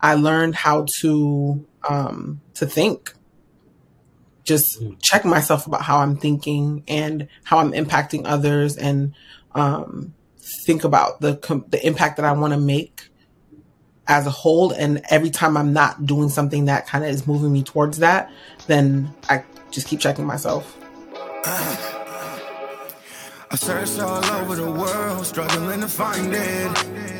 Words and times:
I 0.00 0.14
learned 0.14 0.54
how 0.54 0.86
to 1.00 1.66
um, 1.88 2.40
to 2.54 2.66
think. 2.66 3.14
Just 4.44 4.80
mm. 4.80 4.96
check 5.00 5.24
myself 5.24 5.66
about 5.66 5.82
how 5.82 5.98
I'm 5.98 6.16
thinking 6.16 6.82
and 6.88 7.28
how 7.44 7.58
I'm 7.58 7.72
impacting 7.72 8.22
others, 8.24 8.76
and 8.76 9.14
um, 9.54 10.14
think 10.64 10.84
about 10.84 11.20
the 11.20 11.34
the 11.68 11.86
impact 11.86 12.16
that 12.16 12.24
I 12.24 12.32
want 12.32 12.52
to 12.52 12.60
make 12.60 13.10
as 14.06 14.26
a 14.26 14.30
whole. 14.30 14.72
And 14.72 15.02
every 15.10 15.30
time 15.30 15.56
I'm 15.56 15.72
not 15.72 16.06
doing 16.06 16.28
something 16.28 16.64
that 16.66 16.86
kind 16.86 17.04
of 17.04 17.10
is 17.10 17.26
moving 17.26 17.52
me 17.52 17.62
towards 17.62 17.98
that, 17.98 18.30
then 18.66 19.14
I 19.28 19.44
just 19.70 19.86
keep 19.86 20.00
checking 20.00 20.26
myself. 20.26 20.76
I 23.52 23.56
searched 23.56 23.98
all 23.98 24.24
over 24.24 24.54
the 24.54 24.70
world, 24.70 25.26
struggling 25.26 25.80
to 25.80 25.88
find 25.88 26.32
it. 26.32 27.19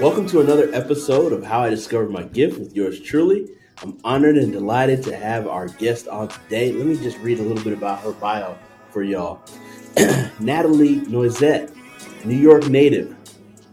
Welcome 0.00 0.26
to 0.28 0.40
another 0.40 0.70
episode 0.72 1.30
of 1.34 1.44
How 1.44 1.60
I 1.60 1.68
Discovered 1.68 2.10
My 2.10 2.22
Gift 2.22 2.58
with 2.58 2.74
yours 2.74 2.98
truly. 3.02 3.50
I'm 3.82 3.98
honored 4.02 4.38
and 4.38 4.50
delighted 4.50 5.02
to 5.02 5.14
have 5.14 5.46
our 5.46 5.68
guest 5.68 6.08
on 6.08 6.28
today. 6.28 6.72
Let 6.72 6.86
me 6.86 6.96
just 6.96 7.18
read 7.18 7.38
a 7.38 7.42
little 7.42 7.62
bit 7.62 7.74
about 7.74 8.00
her 8.00 8.12
bio 8.12 8.56
for 8.88 9.02
y'all. 9.02 9.42
Nathalie 10.40 11.02
Noisette, 11.02 11.76
New 12.24 12.38
York 12.38 12.66
native, 12.68 13.14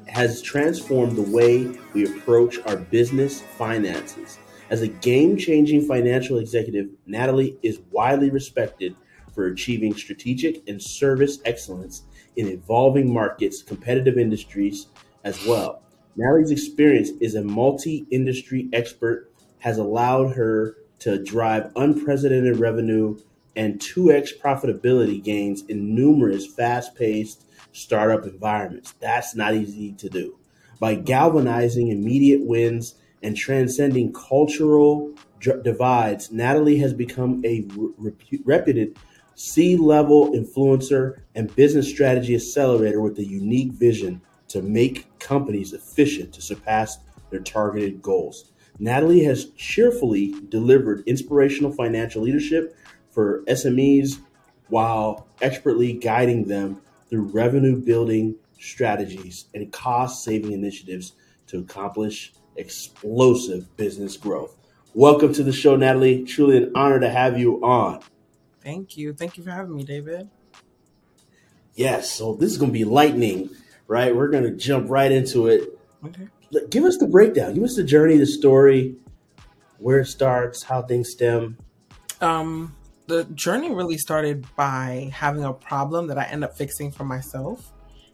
has 0.07 0.41
transformed 0.41 1.15
the 1.15 1.21
way 1.21 1.73
we 1.93 2.03
approach 2.03 2.59
our 2.65 2.75
business 2.75 3.39
finances. 3.57 4.37
As 4.69 4.81
a 4.81 4.89
game 4.89 5.37
changing 5.37 5.87
financial 5.87 6.39
executive, 6.39 6.89
Nathalie 7.05 7.57
is 7.63 7.79
widely 7.91 8.31
respected 8.31 8.97
for 9.33 9.47
achieving 9.47 9.95
strategic 9.95 10.67
and 10.67 10.81
service 10.81 11.39
excellence 11.45 12.03
in 12.35 12.49
evolving 12.49 13.13
markets, 13.13 13.61
competitive 13.61 14.17
industries 14.17 14.87
as 15.23 15.45
well. 15.45 15.83
Nathalie's 16.17 16.49
experience 16.51 17.11
as 17.21 17.35
a 17.35 17.43
multi-industry 17.43 18.69
expert 18.73 19.31
has 19.59 19.77
allowed 19.77 20.35
her 20.35 20.75
to 20.99 21.23
drive 21.23 21.71
unprecedented 21.75 22.57
revenue 22.57 23.17
and 23.55 23.79
2x 23.79 24.39
profitability 24.39 25.23
gains 25.23 25.63
in 25.67 25.93
numerous 25.93 26.47
fast-paced 26.47 27.43
startup 27.71 28.25
environments. 28.25 28.93
That's 28.99 29.35
not 29.35 29.53
easy 29.53 29.93
to 29.93 30.09
do. 30.09 30.37
By 30.79 30.95
galvanizing 30.95 31.89
immediate 31.89 32.45
wins 32.45 32.95
and 33.21 33.37
transcending 33.37 34.13
cultural 34.13 35.11
divides, 35.39 36.31
Nathalie 36.31 36.77
has 36.79 36.93
become 36.93 37.43
a 37.45 37.65
re- 37.75 38.41
reputed 38.43 38.97
C 39.35 39.77
level 39.77 40.31
influencer 40.31 41.19
and 41.35 41.55
business 41.55 41.87
strategy 41.87 42.35
accelerator 42.35 43.01
with 43.01 43.19
a 43.19 43.25
unique 43.25 43.71
vision 43.71 44.21
to 44.49 44.61
make 44.61 45.19
companies 45.19 45.73
efficient 45.73 46.33
to 46.33 46.41
surpass 46.41 46.99
their 47.29 47.39
targeted 47.39 48.01
goals. 48.01 48.51
Nathalie 48.79 49.23
has 49.23 49.49
cheerfully 49.51 50.35
delivered 50.49 51.03
inspirational 51.07 51.71
financial 51.71 52.21
leadership 52.21 52.75
for 53.09 53.43
SMEs 53.45 54.19
while 54.69 55.27
expertly 55.41 55.93
guiding 55.93 56.47
them 56.47 56.81
through 57.09 57.23
revenue 57.23 57.75
building 57.75 58.35
strategies 58.59 59.45
and 59.53 59.71
cost 59.71 60.23
saving 60.23 60.51
initiatives 60.51 61.13
to 61.47 61.59
accomplish 61.59 62.33
explosive 62.57 63.75
business 63.77 64.17
growth. 64.17 64.57
Welcome 64.93 65.33
to 65.33 65.43
the 65.43 65.53
show, 65.53 65.75
Nathalie. 65.75 66.25
Truly 66.25 66.57
an 66.57 66.71
honor 66.75 66.99
to 66.99 67.09
have 67.09 67.39
you 67.39 67.63
on. 67.63 68.01
Thank 68.63 68.97
you. 68.97 69.13
Thank 69.13 69.37
you 69.37 69.43
for 69.43 69.51
having 69.51 69.75
me, 69.75 69.83
David. 69.83 70.29
Yes, 71.75 72.09
so 72.11 72.33
this 72.33 72.51
is 72.51 72.57
going 72.57 72.71
to 72.71 72.77
be 72.77 72.85
lightning 72.85 73.49
right? 73.87 74.15
We're 74.15 74.29
going 74.29 74.43
to 74.43 74.51
jump 74.51 74.89
right 74.89 75.11
into 75.11 75.47
it. 75.47 75.77
Okay. 76.05 76.27
Give 76.69 76.83
us 76.83 76.97
the 76.97 77.07
breakdown. 77.07 77.53
Give 77.53 77.63
us 77.63 77.75
the 77.75 77.83
journey, 77.83 78.17
the 78.17 78.25
story, 78.25 78.95
where 79.79 79.99
it 79.99 80.05
starts, 80.05 80.63
how 80.63 80.81
things 80.81 81.11
stem. 81.11 81.57
Um, 82.21 82.75
the 83.07 83.25
journey 83.25 83.73
really 83.73 83.97
started 83.97 84.45
by 84.55 85.11
having 85.13 85.43
a 85.43 85.53
problem 85.53 86.07
that 86.07 86.17
I 86.17 86.25
end 86.25 86.43
up 86.43 86.57
fixing 86.57 86.91
for 86.91 87.03
myself. 87.03 87.71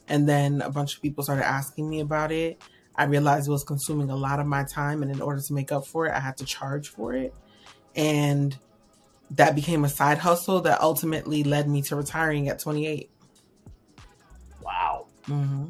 And 0.07 0.27
then 0.27 0.61
a 0.61 0.69
bunch 0.69 0.95
of 0.95 1.01
people 1.01 1.23
started 1.23 1.45
asking 1.45 1.89
me 1.89 1.99
about 1.99 2.31
it. 2.31 2.61
I 2.95 3.05
realized 3.05 3.47
it 3.47 3.51
was 3.51 3.63
consuming 3.63 4.09
a 4.09 4.15
lot 4.15 4.39
of 4.39 4.45
my 4.45 4.63
time. 4.63 5.01
And 5.01 5.11
in 5.11 5.21
order 5.21 5.41
to 5.41 5.53
make 5.53 5.71
up 5.71 5.87
for 5.87 6.07
it, 6.07 6.11
I 6.11 6.19
had 6.19 6.37
to 6.37 6.45
charge 6.45 6.89
for 6.89 7.13
it. 7.13 7.33
And 7.95 8.57
that 9.31 9.55
became 9.55 9.83
a 9.83 9.89
side 9.89 10.19
hustle 10.19 10.61
that 10.61 10.81
ultimately 10.81 11.43
led 11.43 11.67
me 11.67 11.81
to 11.83 11.95
retiring 11.95 12.49
at 12.49 12.59
28. 12.59 13.09
Mm-hmm. 15.27 15.65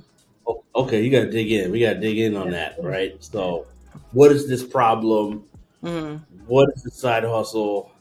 okay, 0.75 1.01
you 1.01 1.11
got 1.11 1.25
to 1.25 1.31
dig 1.31 1.51
in. 1.51 1.71
We 1.71 1.79
got 1.79 1.93
to 1.93 1.99
dig 1.99 2.17
in 2.17 2.35
on 2.35 2.49
that, 2.51 2.75
right? 2.81 3.15
So, 3.23 3.67
what 4.11 4.31
is 4.31 4.47
this 4.47 4.63
problem? 4.63 5.43
Mm-hmm. 5.83 6.23
What 6.47 6.69
is 6.75 6.83
the 6.83 6.91
side 6.91 7.23
hustle? 7.23 7.91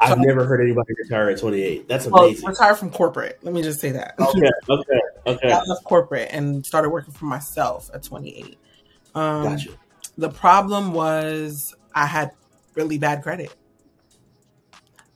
I've 0.00 0.10
so, 0.10 0.22
never 0.22 0.44
heard 0.44 0.60
anybody 0.60 0.92
retire 1.02 1.30
at 1.30 1.38
28. 1.38 1.88
That's 1.88 2.06
amazing. 2.06 2.44
Well, 2.44 2.52
retire 2.52 2.76
from 2.76 2.90
corporate. 2.90 3.38
Let 3.42 3.52
me 3.52 3.62
just 3.62 3.80
say 3.80 3.90
that. 3.92 4.14
Okay, 4.18 4.50
okay, 4.68 5.00
okay. 5.26 5.52
I 5.52 5.62
left 5.64 5.84
corporate 5.84 6.28
and 6.30 6.64
started 6.64 6.90
working 6.90 7.12
for 7.12 7.24
myself 7.24 7.90
at 7.92 8.02
28. 8.04 8.58
Um, 9.14 9.42
gotcha. 9.42 9.70
The 10.16 10.30
problem 10.30 10.92
was 10.92 11.74
I 11.94 12.06
had 12.06 12.30
really 12.74 12.98
bad 12.98 13.22
credit. 13.22 13.54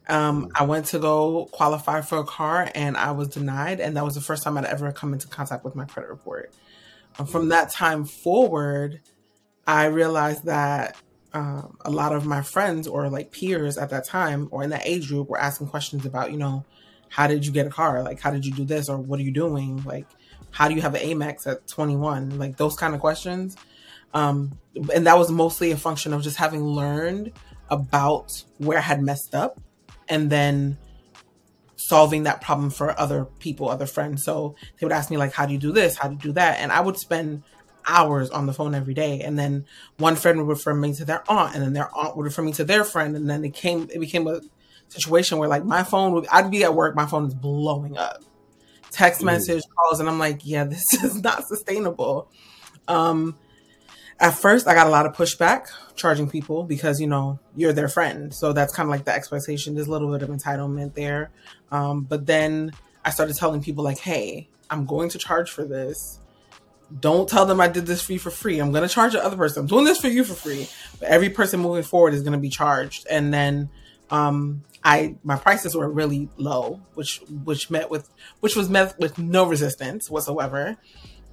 Um, 0.08 0.50
I 0.54 0.64
went 0.64 0.86
to 0.86 0.98
go 0.98 1.48
qualify 1.52 2.00
for 2.00 2.18
a 2.18 2.24
car 2.24 2.68
and 2.74 2.96
I 2.96 3.12
was 3.12 3.28
denied. 3.28 3.80
And 3.80 3.96
that 3.96 4.04
was 4.04 4.14
the 4.14 4.20
first 4.20 4.42
time 4.42 4.58
I'd 4.58 4.64
ever 4.64 4.90
come 4.92 5.12
into 5.12 5.28
contact 5.28 5.64
with 5.64 5.74
my 5.74 5.84
credit 5.84 6.08
report. 6.10 6.52
Um, 7.18 7.26
from 7.26 7.50
that 7.50 7.70
time 7.70 8.04
forward, 8.04 9.00
I 9.66 9.86
realized 9.86 10.44
that 10.44 10.96
um, 11.32 11.78
a 11.84 11.90
lot 11.90 12.14
of 12.14 12.26
my 12.26 12.42
friends 12.42 12.86
or 12.86 13.08
like 13.08 13.32
peers 13.32 13.78
at 13.78 13.90
that 13.90 14.04
time 14.04 14.48
or 14.50 14.62
in 14.62 14.70
that 14.70 14.82
age 14.84 15.08
group 15.08 15.28
were 15.28 15.38
asking 15.38 15.68
questions 15.68 16.04
about, 16.04 16.30
you 16.32 16.36
know, 16.36 16.64
how 17.08 17.26
did 17.26 17.46
you 17.46 17.52
get 17.52 17.66
a 17.66 17.70
car? 17.70 18.02
Like, 18.02 18.20
how 18.20 18.30
did 18.30 18.44
you 18.44 18.52
do 18.52 18.64
this? 18.64 18.88
Or 18.88 18.98
what 18.98 19.20
are 19.20 19.22
you 19.22 19.32
doing? 19.32 19.82
Like, 19.84 20.06
how 20.50 20.68
do 20.68 20.74
you 20.74 20.80
have 20.80 20.94
an 20.94 21.02
Amex 21.02 21.46
at 21.46 21.66
21? 21.68 22.38
Like, 22.38 22.56
those 22.56 22.74
kind 22.74 22.94
of 22.94 23.00
questions. 23.00 23.56
Um, 24.14 24.58
and 24.92 25.06
that 25.06 25.16
was 25.16 25.30
mostly 25.30 25.70
a 25.72 25.76
function 25.76 26.12
of 26.12 26.22
just 26.22 26.36
having 26.36 26.64
learned 26.64 27.32
about 27.70 28.44
where 28.58 28.78
I 28.78 28.82
had 28.82 29.02
messed 29.02 29.34
up 29.34 29.60
and 30.12 30.28
then 30.28 30.76
solving 31.76 32.24
that 32.24 32.42
problem 32.42 32.68
for 32.68 32.98
other 33.00 33.24
people, 33.38 33.70
other 33.70 33.86
friends. 33.86 34.22
So 34.22 34.54
they 34.78 34.84
would 34.84 34.92
ask 34.92 35.10
me 35.10 35.16
like, 35.16 35.32
how 35.32 35.46
do 35.46 35.54
you 35.54 35.58
do 35.58 35.72
this? 35.72 35.96
How 35.96 36.08
do 36.08 36.14
you 36.14 36.20
do 36.20 36.32
that? 36.32 36.58
And 36.60 36.70
I 36.70 36.80
would 36.82 36.98
spend 36.98 37.44
hours 37.86 38.28
on 38.28 38.44
the 38.44 38.52
phone 38.52 38.74
every 38.74 38.92
day. 38.92 39.20
And 39.20 39.38
then 39.38 39.64
one 39.96 40.16
friend 40.16 40.36
would 40.36 40.48
refer 40.48 40.74
me 40.74 40.92
to 40.96 41.06
their 41.06 41.24
aunt 41.28 41.54
and 41.54 41.64
then 41.64 41.72
their 41.72 41.88
aunt 41.96 42.14
would 42.14 42.24
refer 42.24 42.42
me 42.42 42.52
to 42.52 42.64
their 42.64 42.84
friend. 42.84 43.16
And 43.16 43.28
then 43.28 43.42
it 43.42 43.54
came, 43.54 43.88
it 43.90 44.00
became 44.00 44.26
a 44.26 44.42
situation 44.88 45.38
where 45.38 45.48
like 45.48 45.64
my 45.64 45.82
phone 45.82 46.12
would, 46.12 46.26
I'd 46.30 46.50
be 46.50 46.62
at 46.62 46.74
work, 46.74 46.94
my 46.94 47.06
phone 47.06 47.26
is 47.26 47.34
blowing 47.34 47.96
up. 47.96 48.22
Text 48.90 49.22
message 49.22 49.62
calls, 49.74 50.00
and 50.00 50.08
I'm 50.10 50.18
like, 50.18 50.42
yeah, 50.44 50.64
this 50.64 50.92
is 51.02 51.22
not 51.22 51.48
sustainable. 51.48 52.30
Um, 52.86 53.38
at 54.22 54.34
first 54.34 54.68
I 54.68 54.74
got 54.74 54.86
a 54.86 54.90
lot 54.90 55.04
of 55.04 55.14
pushback 55.14 55.66
charging 55.96 56.30
people 56.30 56.62
because 56.62 57.00
you 57.00 57.08
know 57.08 57.40
you're 57.56 57.72
their 57.72 57.88
friend, 57.88 58.32
so 58.32 58.52
that's 58.52 58.72
kind 58.72 58.86
of 58.86 58.90
like 58.90 59.04
the 59.04 59.12
expectation. 59.12 59.74
There's 59.74 59.88
a 59.88 59.90
little 59.90 60.10
bit 60.10 60.22
of 60.22 60.30
entitlement 60.30 60.94
there, 60.94 61.30
um, 61.72 62.04
but 62.04 62.24
then 62.24 62.70
I 63.04 63.10
started 63.10 63.36
telling 63.36 63.62
people 63.62 63.82
like, 63.82 63.98
"Hey, 63.98 64.48
I'm 64.70 64.86
going 64.86 65.08
to 65.10 65.18
charge 65.18 65.50
for 65.50 65.64
this. 65.64 66.20
Don't 67.00 67.28
tell 67.28 67.46
them 67.46 67.60
I 67.60 67.68
did 67.68 67.86
this 67.86 68.00
for 68.00 68.12
you 68.12 68.20
for 68.20 68.30
free. 68.30 68.60
I'm 68.60 68.70
going 68.70 68.86
to 68.86 68.94
charge 68.94 69.12
the 69.12 69.24
other 69.24 69.36
person. 69.36 69.62
I'm 69.62 69.66
doing 69.66 69.84
this 69.84 69.98
for 69.98 70.08
you 70.08 70.24
for 70.24 70.34
free, 70.34 70.68
but 71.00 71.08
every 71.08 71.30
person 71.30 71.58
moving 71.58 71.82
forward 71.82 72.14
is 72.14 72.22
going 72.22 72.32
to 72.32 72.38
be 72.38 72.48
charged." 72.48 73.06
And 73.10 73.34
then 73.34 73.70
um, 74.10 74.62
I 74.84 75.16
my 75.24 75.36
prices 75.36 75.74
were 75.74 75.90
really 75.90 76.28
low, 76.36 76.80
which 76.94 77.22
which 77.44 77.70
met 77.70 77.90
with 77.90 78.08
which 78.38 78.54
was 78.54 78.68
met 78.68 78.96
with 79.00 79.18
no 79.18 79.46
resistance 79.46 80.08
whatsoever. 80.08 80.76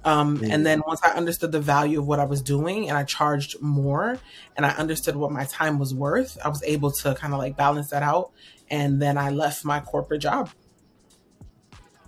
Um, 0.04 0.38
mm-hmm. 0.38 0.50
And 0.50 0.64
then 0.64 0.82
once 0.86 1.00
I 1.04 1.10
understood 1.10 1.52
the 1.52 1.60
value 1.60 2.00
of 2.00 2.06
what 2.06 2.20
I 2.20 2.24
was 2.24 2.40
doing 2.40 2.88
and 2.88 2.96
I 2.96 3.04
charged 3.04 3.60
more 3.60 4.18
and 4.56 4.64
I 4.64 4.70
understood 4.70 5.14
what 5.16 5.30
my 5.30 5.44
time 5.44 5.78
was 5.78 5.94
worth, 5.94 6.38
I 6.44 6.48
was 6.48 6.62
able 6.62 6.90
to 6.92 7.14
kind 7.14 7.32
of 7.34 7.38
like 7.38 7.56
balance 7.56 7.90
that 7.90 8.02
out. 8.02 8.30
And 8.70 9.00
then 9.02 9.18
I 9.18 9.30
left 9.30 9.64
my 9.64 9.80
corporate 9.80 10.22
job. 10.22 10.50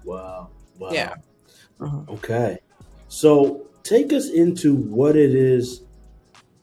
Wow. 0.04 0.48
Wow. 0.78 0.90
Yeah. 0.92 1.14
Mhm. 1.78 2.08
Okay. 2.08 2.58
So 3.08 3.66
take 3.82 4.12
us 4.12 4.28
into 4.30 4.74
what 4.74 5.16
it 5.16 5.34
is 5.34 5.82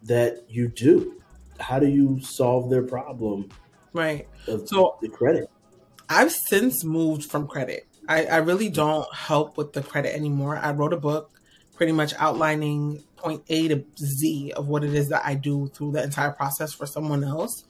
that 0.04 0.46
you 0.50 0.68
do. 0.68 1.22
How 1.60 1.78
do 1.80 1.88
you 1.88 2.22
solve 2.22 2.70
their 2.70 2.84
problem 2.84 3.50
Right. 3.94 4.28
of 4.48 4.68
So 4.68 4.98
the 5.02 5.10
credit? 5.10 5.50
I've 6.08 6.32
since 6.32 6.84
moved 6.84 7.26
from 7.26 7.48
credit. 7.48 7.86
I, 8.10 8.26
I 8.26 8.38
really 8.38 8.70
don't 8.70 9.08
help 9.14 9.56
with 9.56 9.74
the 9.74 9.84
credit 9.84 10.16
anymore. 10.16 10.58
I 10.58 10.72
wrote 10.72 10.94
a 10.94 10.98
book 10.98 11.32
pretty 11.76 11.92
much 11.94 12.14
outlining 12.18 13.04
point 13.16 13.44
A 13.50 13.68
to 13.70 13.86
Z 13.98 14.52
of 14.54 14.68
what 14.68 14.84
it 14.84 14.94
is 14.94 15.10
that 15.10 15.22
I 15.24 15.36
do 15.36 15.68
through 15.68 15.92
the 15.92 16.04
entire 16.04 16.32
process 16.32 16.74
for 16.74 16.86
someone 16.86 17.24
else. 17.24 17.64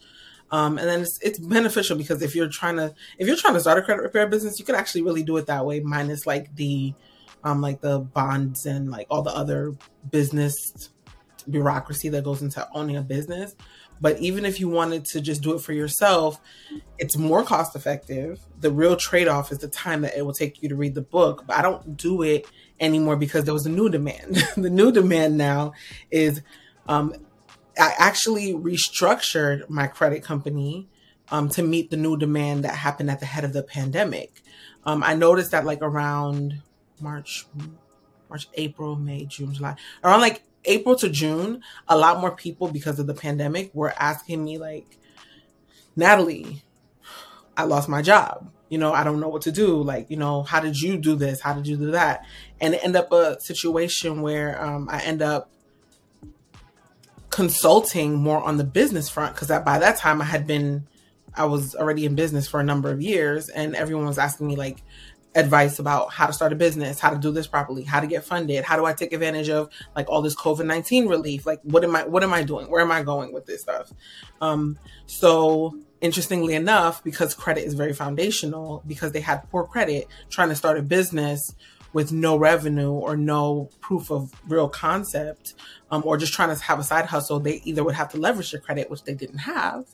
Um, 0.50 0.80
and 0.80 0.88
then 0.88 1.02
it's, 1.02 1.20
it's 1.22 1.38
beneficial 1.38 1.98
because 1.98 2.22
if 2.22 2.36
you're 2.36 2.48
trying 2.48 2.78
to 2.78 2.96
if 3.20 3.28
you're 3.28 3.36
trying 3.36 3.54
to 3.54 3.60
start 3.60 3.78
a 3.78 3.82
credit 3.84 4.02
repair 4.02 4.26
business, 4.28 4.58
you 4.58 4.66
can 4.66 4.76
actually 4.76 5.04
really 5.04 5.24
do 5.24 5.38
it 5.38 5.46
that 5.48 5.66
way, 5.66 5.82
minus 5.82 6.26
like 6.26 6.56
the 6.56 6.94
um 7.44 7.62
like 7.62 7.82
the 7.82 8.00
bonds 8.00 8.66
and 8.66 8.90
like 8.90 9.08
all 9.12 9.22
the 9.22 9.36
other 9.36 9.76
business 10.10 10.90
bureaucracy 11.50 12.10
that 12.10 12.24
goes 12.24 12.42
into 12.42 12.68
owning 12.74 12.98
a 12.98 13.02
business. 13.02 13.56
But 14.02 14.20
even 14.20 14.46
if 14.46 14.60
you 14.60 14.70
wanted 14.70 15.06
to 15.06 15.22
just 15.22 15.42
do 15.42 15.54
it 15.56 15.62
for 15.62 15.74
yourself, 15.74 16.40
it's 16.98 17.18
more 17.18 17.44
cost 17.44 17.76
effective. 17.76 18.40
The 18.60 18.72
real 18.72 18.96
trade 18.96 19.28
off 19.28 19.52
is 19.52 19.60
the 19.60 19.68
time 19.68 20.02
that 20.02 20.18
it 20.18 20.26
will 20.26 20.34
take 20.34 20.64
you 20.64 20.70
to 20.70 20.76
read 20.76 20.96
the 20.96 21.02
book. 21.02 21.44
But 21.46 21.58
I 21.58 21.62
don't 21.62 21.98
do 21.98 22.22
it 22.22 22.46
anymore 22.80 23.18
because 23.18 23.44
there 23.44 23.54
was 23.54 23.66
a 23.66 23.70
new 23.70 23.90
demand. 23.90 24.36
the 24.58 24.70
new 24.70 24.92
demand 24.92 25.38
now 25.38 25.74
is 26.12 26.42
um, 26.88 27.14
I 27.78 27.94
actually 27.98 28.54
restructured 28.54 29.70
my 29.70 29.88
credit 29.88 30.24
company 30.24 30.88
um, 31.32 31.50
to 31.50 31.64
meet 31.64 31.90
the 31.90 31.98
new 31.98 32.18
demand 32.18 32.64
that 32.64 32.76
happened 32.76 33.10
at 33.10 33.20
the 33.20 33.26
head 33.26 33.44
of 33.44 33.54
the 33.54 33.64
pandemic. 33.64 34.42
Um, 34.86 35.04
I 35.04 35.14
noticed 35.14 35.52
that 35.52 35.66
like 35.66 35.82
around 35.82 36.62
March, 37.00 37.46
March, 38.30 38.48
April, 38.56 38.96
May, 38.96 39.26
June, 39.26 39.54
July, 39.54 39.76
around 40.04 40.22
like 40.22 40.44
April 40.66 40.96
to 40.98 41.10
June, 41.10 41.62
a 41.88 41.98
lot 41.98 42.20
more 42.20 42.36
people 42.36 42.70
because 42.70 43.00
of 43.00 43.08
the 43.08 43.14
pandemic 43.14 43.74
were 43.74 43.94
asking 43.98 44.44
me 44.44 44.58
like, 44.58 44.98
Nathalie, 45.96 46.64
I 47.58 47.64
lost 47.64 47.90
my 47.90 48.02
job. 48.02 48.52
You 48.70 48.78
know, 48.78 48.94
I 48.94 49.04
don't 49.04 49.20
know 49.20 49.30
what 49.30 49.42
to 49.44 49.52
do. 49.52 49.82
Like, 49.82 50.10
you 50.10 50.18
know, 50.18 50.44
how 50.44 50.60
did 50.60 50.80
you 50.80 50.98
do 50.98 51.16
this? 51.16 51.42
How 51.42 51.54
did 51.54 51.68
you 51.68 51.76
do 51.76 51.92
that? 51.92 52.24
And 52.62 52.76
end 52.76 52.96
up 52.96 53.12
a 53.12 53.40
situation 53.40 54.22
where 54.22 54.62
um, 54.64 54.88
I 54.92 55.02
end 55.02 55.22
up 55.22 55.50
consulting 57.30 58.16
more 58.16 58.44
on 58.44 58.58
the 58.58 58.64
business 58.64 59.10
front 59.10 59.34
because 59.34 59.48
by 59.48 59.80
that 59.80 59.98
time 59.98 60.22
I 60.22 60.26
had 60.26 60.46
been, 60.46 60.88
I 61.34 61.46
was 61.46 61.76
already 61.76 62.06
in 62.06 62.16
business 62.16 62.48
for 62.48 62.60
a 62.60 62.64
number 62.64 62.92
of 62.92 63.02
years, 63.02 63.50
and 63.50 63.76
everyone 63.76 64.06
was 64.06 64.18
asking 64.18 64.48
me 64.48 64.56
like 64.56 64.84
advice 65.36 65.78
about 65.78 66.12
how 66.12 66.26
to 66.26 66.34
start 66.34 66.52
a 66.52 66.56
business, 66.56 67.00
how 67.00 67.12
to 67.12 67.18
do 67.18 67.32
this 67.32 67.46
properly, 67.46 67.84
how 67.84 68.00
to 68.00 68.08
get 68.08 68.24
funded, 68.24 68.64
how 68.64 68.76
do 68.76 68.86
I 68.86 68.94
take 68.94 69.14
advantage 69.14 69.50
of 69.50 69.70
like 69.96 70.10
all 70.10 70.22
this 70.22 70.36
COVID 70.36 70.66
nineteen 70.66 71.08
relief? 71.08 71.46
Like, 71.46 71.60
what 71.64 71.84
am 71.84 71.96
I, 71.96 72.06
what 72.08 72.24
am 72.24 72.34
I 72.34 72.44
doing? 72.44 72.70
Where 72.70 72.82
am 72.82 72.92
I 72.92 73.04
going 73.04 73.32
with 73.32 73.46
this 73.46 73.62
stuff? 73.62 73.92
Um, 74.42 74.80
so 75.06 75.78
interestingly 76.02 76.56
enough, 76.56 77.04
because 77.04 77.34
credit 77.34 77.66
is 77.66 77.74
very 77.74 77.94
foundational, 77.94 78.84
because 78.88 79.12
they 79.12 79.20
had 79.20 79.48
poor 79.52 79.66
credit, 79.66 80.08
trying 80.30 80.50
to 80.50 80.56
start 80.56 80.78
a 80.78 80.82
business 80.82 81.54
with 81.92 82.12
no 82.12 82.38
revenue 82.38 82.92
or 82.92 83.18
no 83.18 83.70
proof 83.82 84.12
of 84.12 84.32
real 84.48 84.70
concept, 84.70 85.56
um, 85.92 86.04
or 86.06 86.18
just 86.18 86.34
trying 86.34 86.56
to 86.56 86.64
have 86.64 86.80
a 86.80 86.84
side 86.84 87.06
hustle, 87.06 87.40
they 87.40 87.62
either 87.66 87.84
would 87.84 87.96
have 87.96 88.10
to 88.10 88.18
leverage 88.18 88.52
their 88.52 88.62
credit, 88.62 88.90
which 88.90 89.04
they 89.04 89.14
didn't 89.14 89.40
have, 89.40 89.86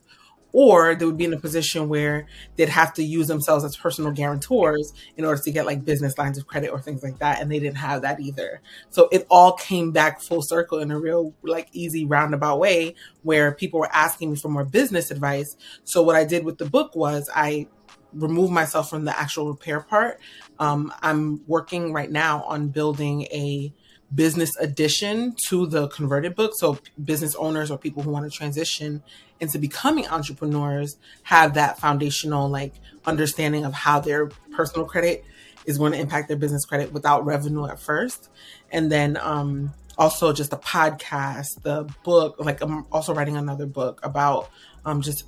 or 0.55 0.95
they 0.95 1.03
would 1.03 1.17
be 1.17 1.25
in 1.25 1.33
a 1.33 1.37
position 1.37 1.89
where 1.89 2.27
they'd 2.55 2.69
have 2.69 2.93
to 2.93 3.03
use 3.03 3.27
themselves 3.27 3.65
as 3.65 3.75
personal 3.75 4.09
guarantors 4.11 4.93
in 5.17 5.25
order 5.25 5.41
to 5.41 5.51
get 5.51 5.65
like 5.65 5.83
business 5.83 6.17
lines 6.17 6.37
of 6.37 6.47
credit 6.47 6.69
or 6.69 6.79
things 6.79 7.03
like 7.03 7.19
that. 7.19 7.41
And 7.41 7.51
they 7.51 7.59
didn't 7.59 7.75
have 7.75 8.03
that 8.03 8.21
either. 8.21 8.61
So 8.89 9.09
it 9.11 9.27
all 9.29 9.51
came 9.51 9.91
back 9.91 10.21
full 10.21 10.41
circle 10.41 10.79
in 10.79 10.91
a 10.91 10.97
real, 10.97 11.33
like, 11.43 11.67
easy 11.73 12.05
roundabout 12.05 12.57
way 12.59 12.95
where 13.23 13.51
people 13.51 13.81
were 13.81 13.93
asking 13.93 14.31
me 14.31 14.37
for 14.37 14.47
more 14.47 14.63
business 14.63 15.11
advice. 15.11 15.57
So 15.83 16.01
what 16.01 16.15
I 16.15 16.23
did 16.23 16.45
with 16.45 16.57
the 16.57 16.65
book 16.65 16.95
was 16.95 17.29
I 17.35 17.67
removed 18.13 18.53
myself 18.53 18.89
from 18.89 19.03
the 19.03 19.19
actual 19.19 19.49
repair 19.49 19.81
part. 19.81 20.21
Um, 20.57 20.93
I'm 21.01 21.45
working 21.47 21.91
right 21.91 22.09
now 22.09 22.43
on 22.43 22.69
building 22.69 23.23
a 23.23 23.73
business 24.15 24.55
addition 24.57 25.33
to 25.33 25.67
the 25.67 25.87
converted 25.89 26.35
book. 26.35 26.53
So 26.55 26.79
business 27.03 27.35
owners 27.35 27.69
or 27.69 27.77
people 27.77 28.01
who 28.01 28.11
want 28.11 28.31
to 28.31 28.35
transition 28.35 29.03
into 29.39 29.59
becoming 29.59 30.07
entrepreneurs 30.07 30.97
have 31.23 31.55
that 31.55 31.79
foundational 31.79 32.49
like 32.49 32.73
understanding 33.05 33.65
of 33.65 33.73
how 33.73 33.99
their 33.99 34.27
personal 34.55 34.85
credit 34.85 35.25
is 35.65 35.77
going 35.77 35.91
to 35.91 35.99
impact 35.99 36.27
their 36.27 36.37
business 36.37 36.65
credit 36.65 36.93
without 36.93 37.25
revenue 37.25 37.65
at 37.65 37.79
first. 37.79 38.29
And 38.71 38.91
then 38.91 39.17
um 39.17 39.73
also 39.97 40.33
just 40.33 40.51
the 40.51 40.57
podcast, 40.57 41.61
the 41.61 41.89
book, 42.03 42.35
like 42.39 42.61
I'm 42.61 42.85
also 42.91 43.13
writing 43.13 43.37
another 43.37 43.65
book 43.65 43.99
about 44.03 44.49
um 44.85 45.01
just 45.01 45.25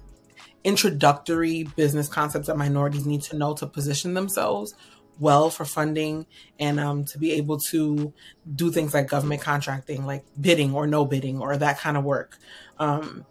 introductory 0.64 1.64
business 1.64 2.08
concepts 2.10 2.48
that 2.48 2.58
minorities 2.58 3.06
need 3.06 3.22
to 3.22 3.38
know 3.38 3.54
to 3.54 3.66
position 3.66 4.14
themselves 4.14 4.74
well 5.20 5.50
for 5.50 5.66
funding 5.66 6.26
and 6.60 6.80
um, 6.80 7.06
to 7.06 7.18
be 7.18 7.34
able 7.34 7.60
to 7.60 8.14
do 8.56 8.72
things 8.72 8.94
like 8.94 9.08
government 9.08 9.42
contracting, 9.42 10.06
like 10.06 10.24
bidding 10.40 10.74
or 10.74 10.88
no 10.88 11.06
bidding 11.06 11.40
or 11.40 11.58
that 11.58 11.80
kind 11.80 11.98
of 11.98 12.04
work. 12.04 12.38
Um, 12.80 13.26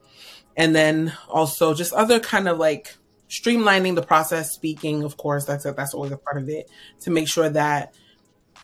and 0.56 0.74
then 0.74 1.12
also 1.28 1.74
just 1.74 1.92
other 1.92 2.18
kind 2.18 2.48
of 2.48 2.58
like 2.58 2.96
streamlining 3.28 3.94
the 3.94 4.02
process, 4.02 4.52
speaking, 4.52 5.02
of 5.02 5.16
course, 5.16 5.44
that's 5.44 5.64
a, 5.64 5.72
that's 5.72 5.94
always 5.94 6.12
a 6.12 6.16
part 6.16 6.38
of 6.38 6.48
it 6.48 6.70
to 7.00 7.10
make 7.10 7.28
sure 7.28 7.48
that 7.48 7.94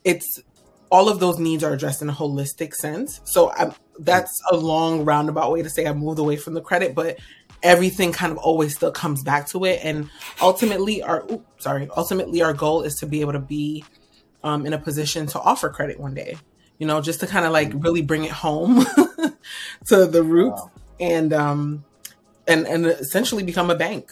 it's 0.04 0.40
all 0.90 1.08
of 1.08 1.20
those 1.20 1.38
needs 1.38 1.64
are 1.64 1.72
addressed 1.72 2.02
in 2.02 2.10
a 2.10 2.12
holistic 2.12 2.74
sense. 2.74 3.20
So 3.24 3.50
I'm, 3.52 3.72
that's 3.98 4.40
a 4.50 4.56
long 4.56 5.04
roundabout 5.04 5.50
way 5.50 5.62
to 5.62 5.70
say 5.70 5.86
I 5.86 5.92
moved 5.92 6.18
away 6.18 6.36
from 6.36 6.54
the 6.54 6.60
credit, 6.60 6.94
but 6.94 7.18
everything 7.62 8.12
kind 8.12 8.32
of 8.32 8.38
always 8.38 8.74
still 8.76 8.90
comes 8.92 9.22
back 9.22 9.46
to 9.48 9.64
it. 9.64 9.80
And 9.82 10.10
ultimately, 10.40 11.02
our 11.02 11.24
oops, 11.30 11.64
sorry, 11.64 11.88
ultimately 11.96 12.42
our 12.42 12.52
goal 12.52 12.82
is 12.82 12.96
to 12.96 13.06
be 13.06 13.20
able 13.20 13.32
to 13.32 13.38
be 13.40 13.84
um, 14.44 14.66
in 14.66 14.72
a 14.72 14.78
position 14.78 15.26
to 15.28 15.40
offer 15.40 15.68
credit 15.68 16.00
one 16.00 16.14
day. 16.14 16.36
You 16.78 16.86
know, 16.86 17.00
just 17.00 17.20
to 17.20 17.26
kind 17.26 17.44
of 17.46 17.52
like 17.52 17.72
really 17.74 18.02
bring 18.02 18.24
it 18.24 18.32
home 18.32 18.84
to 19.86 20.06
the 20.06 20.22
roots 20.22 20.60
Wow. 20.60 20.70
and 20.98 21.32
um 21.32 21.84
and 22.48 22.66
and 22.66 22.86
essentially 22.86 23.44
become 23.44 23.70
a 23.70 23.76
bank. 23.76 24.10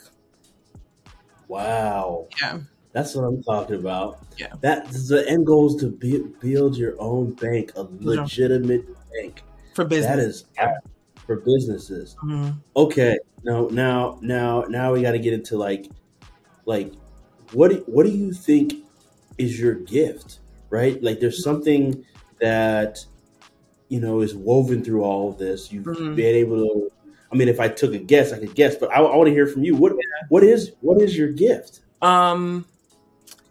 Wow. 1.48 2.28
Yeah. 2.40 2.60
That's 2.92 3.14
what 3.14 3.22
I'm 3.22 3.42
talking 3.42 3.76
about. 3.76 4.20
Yeah. 4.36 4.52
That's 4.60 5.08
the 5.08 5.28
end 5.28 5.46
goal 5.46 5.74
is 5.74 5.80
to 5.80 5.90
be, 5.90 6.22
build 6.40 6.76
your 6.76 6.94
own 7.00 7.32
bank, 7.34 7.72
a 7.76 7.86
legitimate 8.00 8.84
bank. 9.12 9.42
For 9.74 9.84
business. 9.84 10.08
That 10.16 10.18
is 10.18 10.44
for 11.30 11.36
businesses. 11.36 12.16
Mhm. 12.24 12.56
Okay. 12.74 13.16
Now, 13.44 13.68
now, 13.70 14.18
now, 14.20 14.62
now 14.68 14.92
we 14.92 15.00
got 15.00 15.12
to 15.12 15.18
get 15.20 15.32
into 15.32 15.56
like, 15.56 15.86
like, 16.66 16.92
what 17.52 17.70
do, 17.70 17.84
what 17.86 18.04
do 18.04 18.10
you 18.10 18.32
think 18.32 18.74
is 19.38 19.60
your 19.60 19.74
gift? 19.74 20.40
Right? 20.70 21.00
Like, 21.00 21.20
there's 21.20 21.44
something 21.44 22.04
that 22.40 22.98
you 23.88 24.00
know 24.00 24.20
is 24.22 24.34
woven 24.34 24.82
through 24.82 25.04
all 25.04 25.30
of 25.30 25.38
this. 25.38 25.72
You've 25.72 25.84
Mhm. 25.84 26.16
been 26.16 26.34
able 26.34 26.56
to. 26.66 26.90
I 27.32 27.36
mean, 27.36 27.48
if 27.48 27.60
I 27.60 27.68
took 27.68 27.94
a 27.94 27.98
guess, 27.98 28.32
I 28.32 28.40
could 28.40 28.54
guess, 28.56 28.74
but 28.74 28.90
I, 28.90 29.00
I 29.00 29.16
want 29.16 29.28
to 29.28 29.32
hear 29.32 29.46
from 29.46 29.62
you. 29.62 29.76
What 29.76 29.92
what 30.30 30.42
is 30.42 30.72
what 30.80 31.00
is 31.00 31.16
your 31.16 31.28
gift? 31.28 31.80
Um, 32.02 32.64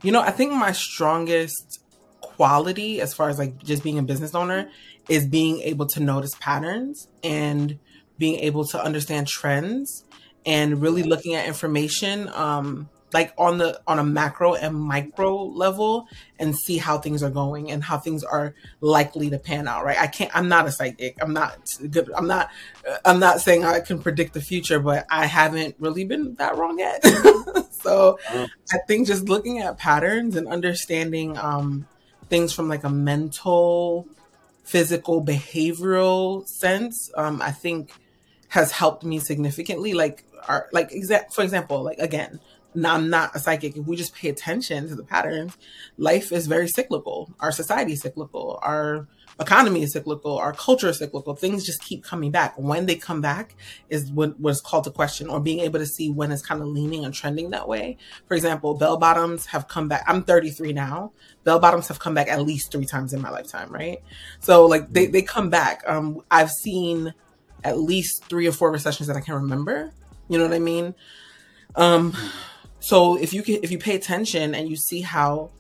you 0.04 0.12
know, 0.12 0.20
I 0.22 0.32
think 0.32 0.52
my 0.52 0.74
strongest 0.74 1.80
quality, 2.22 3.00
as 3.00 3.14
far 3.14 3.30
as 3.30 3.40
like 3.40 3.64
just 3.64 3.84
being 3.84 4.00
a 4.00 4.04
business 4.04 4.36
owner, 4.36 4.70
is 5.10 5.28
being 5.28 5.60
able 5.62 5.88
to 5.88 6.00
notice 6.00 6.32
patterns 6.40 7.08
and 7.24 7.80
being 8.18 8.40
able 8.40 8.64
to 8.66 8.82
understand 8.82 9.28
trends 9.28 10.06
and 10.46 10.82
really 10.82 11.04
looking 11.04 11.36
at 11.36 11.48
information, 11.48 12.30
um, 12.30 12.90
like 13.12 13.34
on 13.40 13.58
the 13.58 13.82
on 13.88 13.98
a 13.98 14.04
macro 14.04 14.54
and 14.54 14.76
micro 14.76 15.44
level, 15.44 16.08
and 16.38 16.56
see 16.56 16.78
how 16.78 17.00
things 17.00 17.24
are 17.24 17.30
going 17.32 17.72
and 17.72 17.84
how 17.84 17.98
things 17.98 18.24
are 18.24 18.54
likely 18.82 19.32
to 19.32 19.40
pan 19.40 19.68
out. 19.68 19.84
Right? 19.84 20.00
I 20.00 20.06
can't. 20.06 20.30
I'm 20.36 20.48
not 20.48 20.68
a 20.68 20.72
psychic. 20.72 21.18
I'm 21.20 21.34
not 21.34 21.58
good. 21.90 22.12
I'm 22.16 22.28
not. 22.28 22.50
I'm 23.04 23.20
not 23.20 23.42
saying 23.42 23.66
I 23.66 23.80
can 23.80 24.00
predict 24.00 24.34
the 24.34 24.42
future, 24.42 24.80
but 24.80 25.08
I 25.10 25.26
haven't 25.26 25.76
really 25.80 26.06
been 26.06 26.36
that 26.36 26.56
wrong 26.56 26.78
yet. 26.78 27.04
so 27.82 28.20
I 28.30 28.78
think 28.88 29.08
just 29.08 29.28
looking 29.28 29.60
at 29.60 29.78
patterns 29.80 30.36
and 30.36 30.48
understanding 30.48 31.36
um, 31.38 31.88
things 32.30 32.54
from 32.54 32.70
like 32.70 32.84
a 32.84 32.90
mental, 32.90 34.08
physical, 34.70 35.24
behavioral 35.24 36.48
sense, 36.48 37.12
um, 37.18 37.42
I 37.42 37.52
think 37.52 37.92
has 38.50 38.72
helped 38.72 39.04
me 39.04 39.20
significantly. 39.20 39.94
Like, 39.94 40.24
our, 40.48 40.68
like 40.72 40.92
exa- 40.92 41.34
for 41.34 41.44
example, 41.44 41.82
like 41.84 41.98
again, 41.98 42.40
now 42.76 42.94
I'm 42.94 43.10
not 43.10 43.36
a 43.36 43.40
psychic. 43.40 43.76
If 43.76 43.86
we 43.88 43.96
just 43.96 44.14
pay 44.14 44.30
attention 44.30 44.88
to 44.90 44.96
the 44.96 45.04
patterns, 45.04 45.58
life 45.98 46.32
is 46.32 46.46
very 46.46 46.68
cyclical. 46.68 47.34
Our 47.40 47.52
society 47.52 47.94
is 47.94 48.02
cyclical. 48.02 48.60
Our 48.62 49.08
economy 49.40 49.84
is 49.84 49.94
cyclical. 49.94 50.38
Our 50.38 50.54
culture 50.54 50.90
is 50.90 50.98
cyclical. 50.98 51.36
Things 51.36 51.66
just 51.66 51.82
keep 51.82 52.04
coming 52.04 52.32
back. 52.32 52.58
When 52.58 52.86
they 52.86 52.96
come 52.96 53.22
back 53.22 53.56
is 53.90 54.12
what 54.12 54.40
was 54.40 54.62
called 54.62 54.84
to 54.84 54.92
question 54.92 55.30
or 55.30 55.40
being 55.40 55.60
able 55.60 55.80
to 55.80 55.86
see 55.86 56.10
when 56.10 56.32
it's 56.32 56.46
kind 56.46 56.62
of 56.62 56.68
leaning 56.68 57.06
and 57.06 57.14
trending 57.14 57.52
that 57.52 57.68
way. 57.68 57.98
For 58.28 58.36
example, 58.36 58.76
bell 58.76 58.98
bottoms 58.98 59.46
have 59.48 59.68
come 59.68 59.88
back. 59.88 60.04
I'm 60.08 60.24
33 60.24 60.74
now. 60.74 61.12
Bell 61.44 61.60
bottoms 61.60 61.88
have 61.88 62.00
come 62.00 62.14
back 62.14 62.28
at 62.28 62.42
least 62.42 62.72
three 62.72 62.86
times 62.86 63.14
in 63.14 63.22
my 63.22 63.30
lifetime, 63.30 63.72
right? 63.72 64.02
So 64.40 64.66
like 64.66 64.92
they, 64.92 65.08
they 65.08 65.22
come 65.22 65.50
back. 65.50 65.84
Um, 65.88 66.22
I've 66.30 66.52
seen 66.52 67.14
at 67.64 67.80
least 67.80 68.26
three 68.26 68.48
or 68.48 68.52
four 68.52 68.72
recessions 68.72 69.08
that 69.08 69.18
I 69.18 69.22
can 69.22 69.36
remember. 69.36 69.92
You 70.28 70.38
know 70.38 70.46
what 70.46 70.54
I 70.54 70.60
mean? 70.60 70.96
Um, 71.76 72.16
so 72.80 73.18
if 73.18 73.34
you 73.34 73.44
can, 73.44 73.60
if 73.64 73.72
you 73.72 73.78
pay 73.78 73.96
attention 73.96 74.56
and 74.56 74.70
you 74.70 74.76
see 74.76 75.02
how 75.02 75.52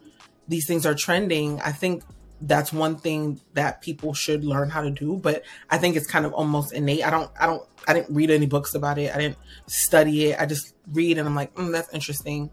these 0.47 0.65
things 0.65 0.85
are 0.85 0.95
trending, 0.95 1.61
I 1.61 1.71
think 1.71 2.03
that's 2.41 2.71
one 2.71 2.95
thing 2.95 3.39
that 3.53 3.81
people 3.81 4.13
should 4.13 4.43
learn 4.43 4.69
how 4.69 4.81
to 4.81 4.89
do. 4.89 5.17
But 5.17 5.43
I 5.69 5.77
think 5.77 5.95
it's 5.95 6.07
kind 6.07 6.25
of 6.25 6.33
almost 6.33 6.73
innate. 6.73 7.05
I 7.05 7.09
don't, 7.09 7.29
I 7.39 7.45
don't, 7.45 7.67
I 7.87 7.93
didn't 7.93 8.13
read 8.13 8.31
any 8.31 8.45
books 8.45 8.75
about 8.75 8.97
it. 8.97 9.13
I 9.13 9.17
didn't 9.17 9.37
study 9.67 10.27
it. 10.27 10.39
I 10.39 10.45
just 10.45 10.73
read 10.91 11.17
and 11.17 11.27
I'm 11.27 11.35
like, 11.35 11.53
mm, 11.55 11.71
that's 11.71 11.93
interesting. 11.93 12.49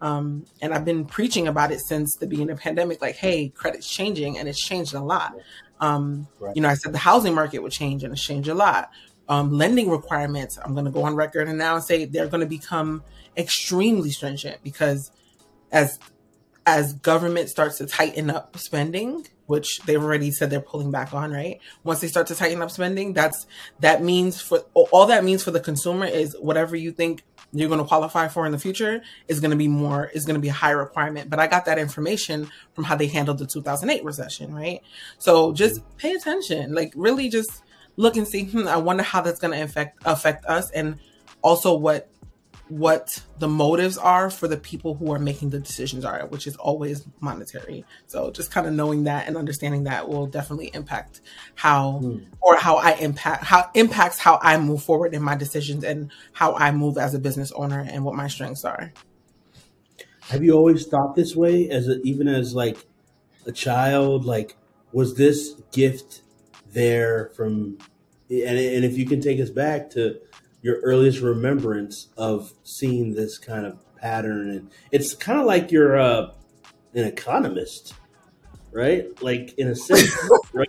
Um, 0.00 0.46
and 0.62 0.72
I've 0.72 0.84
been 0.84 1.04
preaching 1.04 1.48
about 1.48 1.72
it 1.72 1.80
since 1.80 2.16
the 2.16 2.26
beginning 2.26 2.52
of 2.52 2.58
the 2.58 2.62
pandemic. 2.62 3.00
Like, 3.00 3.16
hey, 3.16 3.48
credit's 3.48 3.88
changing, 3.88 4.38
and 4.38 4.48
it's 4.48 4.60
changed 4.60 4.94
a 4.94 5.00
lot. 5.00 5.34
Um, 5.80 6.28
right. 6.38 6.54
You 6.54 6.62
know, 6.62 6.68
I 6.68 6.74
said 6.74 6.92
the 6.92 6.98
housing 6.98 7.34
market 7.34 7.60
would 7.60 7.72
change, 7.72 8.04
and 8.04 8.12
it's 8.12 8.22
changed 8.22 8.48
a 8.48 8.54
lot. 8.54 8.90
Um, 9.28 9.52
lending 9.52 9.90
requirements, 9.90 10.58
I'm 10.64 10.72
going 10.72 10.86
to 10.86 10.90
go 10.90 11.02
on 11.02 11.14
record 11.14 11.48
and 11.48 11.58
now 11.58 11.78
say 11.80 12.06
they're 12.06 12.28
going 12.28 12.40
to 12.40 12.46
become 12.46 13.02
extremely 13.36 14.10
stringent 14.10 14.62
because 14.62 15.10
as 15.70 15.98
as 16.68 16.92
government 16.92 17.48
starts 17.48 17.78
to 17.78 17.86
tighten 17.86 18.28
up 18.28 18.58
spending, 18.58 19.26
which 19.46 19.80
they've 19.86 20.02
already 20.02 20.30
said 20.30 20.50
they're 20.50 20.60
pulling 20.60 20.90
back 20.90 21.14
on, 21.14 21.32
right? 21.32 21.60
Once 21.82 22.00
they 22.00 22.08
start 22.08 22.26
to 22.26 22.34
tighten 22.34 22.60
up 22.60 22.70
spending, 22.70 23.14
that's 23.14 23.46
that 23.80 24.02
means 24.02 24.38
for 24.38 24.58
all 24.74 25.06
that 25.06 25.24
means 25.24 25.42
for 25.42 25.50
the 25.50 25.60
consumer 25.60 26.04
is 26.04 26.36
whatever 26.38 26.76
you 26.76 26.92
think 26.92 27.22
you're 27.54 27.70
going 27.70 27.80
to 27.80 27.86
qualify 27.86 28.28
for 28.28 28.44
in 28.44 28.52
the 28.52 28.58
future 28.58 29.00
is 29.28 29.40
going 29.40 29.50
to 29.50 29.56
be 29.56 29.66
more 29.66 30.10
is 30.12 30.26
going 30.26 30.34
to 30.34 30.40
be 30.40 30.50
a 30.50 30.52
higher 30.52 30.76
requirement. 30.76 31.30
But 31.30 31.40
I 31.40 31.46
got 31.46 31.64
that 31.64 31.78
information 31.78 32.50
from 32.74 32.84
how 32.84 32.96
they 32.96 33.06
handled 33.06 33.38
the 33.38 33.46
2008 33.46 34.04
recession, 34.04 34.54
right? 34.54 34.82
So 35.16 35.54
just 35.54 35.80
pay 35.96 36.12
attention, 36.12 36.74
like 36.74 36.92
really 36.94 37.30
just 37.30 37.62
look 37.96 38.18
and 38.18 38.28
see. 38.28 38.44
Hmm, 38.44 38.68
I 38.68 38.76
wonder 38.76 39.02
how 39.02 39.22
that's 39.22 39.40
going 39.40 39.56
to 39.56 39.64
affect 39.64 40.02
affect 40.04 40.44
us, 40.44 40.70
and 40.72 40.98
also 41.40 41.74
what 41.74 42.10
what 42.68 43.22
the 43.38 43.48
motives 43.48 43.96
are 43.96 44.30
for 44.30 44.46
the 44.46 44.56
people 44.56 44.94
who 44.94 45.12
are 45.12 45.18
making 45.18 45.50
the 45.50 45.58
decisions 45.58 46.04
are, 46.04 46.26
which 46.26 46.46
is 46.46 46.56
always 46.56 47.06
monetary. 47.20 47.84
So 48.06 48.30
just 48.30 48.50
kind 48.50 48.66
of 48.66 48.74
knowing 48.74 49.04
that 49.04 49.26
and 49.26 49.36
understanding 49.36 49.84
that 49.84 50.08
will 50.08 50.26
definitely 50.26 50.70
impact 50.74 51.20
how 51.54 52.00
mm. 52.02 52.26
or 52.40 52.56
how 52.56 52.76
I 52.76 52.92
impact 52.92 53.44
how 53.44 53.70
impacts 53.74 54.18
how 54.18 54.38
I 54.42 54.58
move 54.58 54.82
forward 54.82 55.14
in 55.14 55.22
my 55.22 55.34
decisions 55.34 55.84
and 55.84 56.10
how 56.32 56.54
I 56.54 56.70
move 56.72 56.98
as 56.98 57.14
a 57.14 57.18
business 57.18 57.52
owner 57.52 57.86
and 57.88 58.04
what 58.04 58.14
my 58.14 58.28
strengths 58.28 58.64
are. 58.64 58.92
Have 60.28 60.44
you 60.44 60.52
always 60.52 60.86
thought 60.86 61.16
this 61.16 61.34
way 61.34 61.70
as 61.70 61.88
a, 61.88 62.00
even 62.02 62.28
as 62.28 62.54
like 62.54 62.86
a 63.46 63.52
child 63.52 64.26
like 64.26 64.56
was 64.92 65.14
this 65.14 65.54
gift 65.72 66.22
there 66.72 67.30
from 67.34 67.78
and, 68.30 68.58
and 68.58 68.84
if 68.84 68.98
you 68.98 69.06
can 69.06 69.20
take 69.22 69.40
us 69.40 69.48
back 69.48 69.88
to 69.90 70.20
your 70.62 70.80
earliest 70.80 71.20
remembrance 71.20 72.08
of 72.16 72.52
seeing 72.64 73.14
this 73.14 73.38
kind 73.38 73.66
of 73.66 73.78
pattern. 73.96 74.50
And 74.50 74.70
it's 74.90 75.14
kind 75.14 75.38
of 75.38 75.46
like 75.46 75.70
you're 75.70 75.98
uh, 75.98 76.32
an 76.94 77.04
economist 77.04 77.94
right? 78.72 79.20
Like 79.22 79.54
in 79.58 79.68
a 79.68 79.74
sense 79.74 80.16
right? 80.52 80.68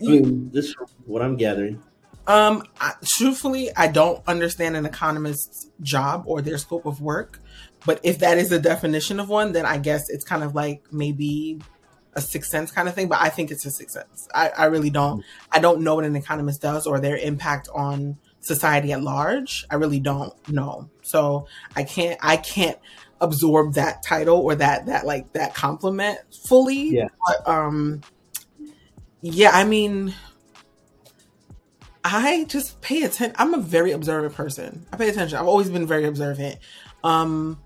I 0.00 0.04
mean, 0.04 0.50
this 0.50 0.66
is 0.66 0.76
what 1.06 1.22
i'm 1.22 1.36
gathering. 1.36 1.82
Um 2.26 2.64
I, 2.80 2.94
truthfully 3.04 3.70
i 3.76 3.88
don't 3.88 4.22
understand 4.28 4.76
an 4.76 4.86
economist's 4.86 5.70
job 5.80 6.24
or 6.26 6.40
their 6.40 6.58
scope 6.58 6.86
of 6.86 7.00
work 7.00 7.40
but 7.84 7.98
if 8.04 8.20
that 8.20 8.38
is 8.38 8.48
the 8.48 8.60
definition 8.60 9.18
of 9.18 9.28
one 9.28 9.50
then 9.52 9.66
i 9.66 9.76
guess 9.76 10.08
it's 10.08 10.24
kind 10.24 10.44
of 10.44 10.54
like 10.54 10.84
maybe 10.92 11.60
a 12.14 12.20
sixth 12.20 12.50
sense 12.50 12.70
kind 12.70 12.88
of 12.88 12.94
thing 12.94 13.08
but 13.08 13.20
i 13.20 13.28
think 13.28 13.50
it's 13.50 13.66
a 13.66 13.72
sixth 13.72 13.94
sense. 13.94 14.28
I, 14.32 14.50
I 14.50 14.64
really 14.66 14.90
don't 14.90 15.24
i 15.50 15.58
don't 15.58 15.80
know 15.80 15.96
what 15.96 16.04
an 16.04 16.14
economist 16.14 16.62
does 16.62 16.86
or 16.86 17.00
their 17.00 17.16
impact 17.16 17.68
on 17.74 18.18
society 18.42 18.92
at 18.92 19.02
large. 19.02 19.64
I 19.70 19.76
really 19.76 20.00
don't 20.00 20.34
know. 20.48 20.90
So 21.00 21.46
I 21.74 21.84
can't 21.84 22.18
I 22.22 22.36
can't 22.36 22.78
absorb 23.20 23.74
that 23.74 24.02
title 24.02 24.38
or 24.38 24.56
that 24.56 24.86
that 24.86 25.06
like 25.06 25.32
that 25.32 25.54
compliment 25.54 26.18
fully. 26.46 26.90
Yeah. 26.90 27.08
But 27.26 27.48
um 27.48 28.02
yeah, 29.22 29.50
I 29.52 29.64
mean 29.64 30.12
I 32.04 32.44
just 32.48 32.80
pay 32.80 33.04
attention. 33.04 33.36
I'm 33.38 33.54
a 33.54 33.60
very 33.60 33.92
observant 33.92 34.34
person. 34.34 34.86
I 34.92 34.96
pay 34.96 35.08
attention. 35.08 35.38
I've 35.38 35.46
always 35.46 35.70
been 35.70 35.86
very 35.86 36.04
observant. 36.04 36.58
Um 37.02 37.58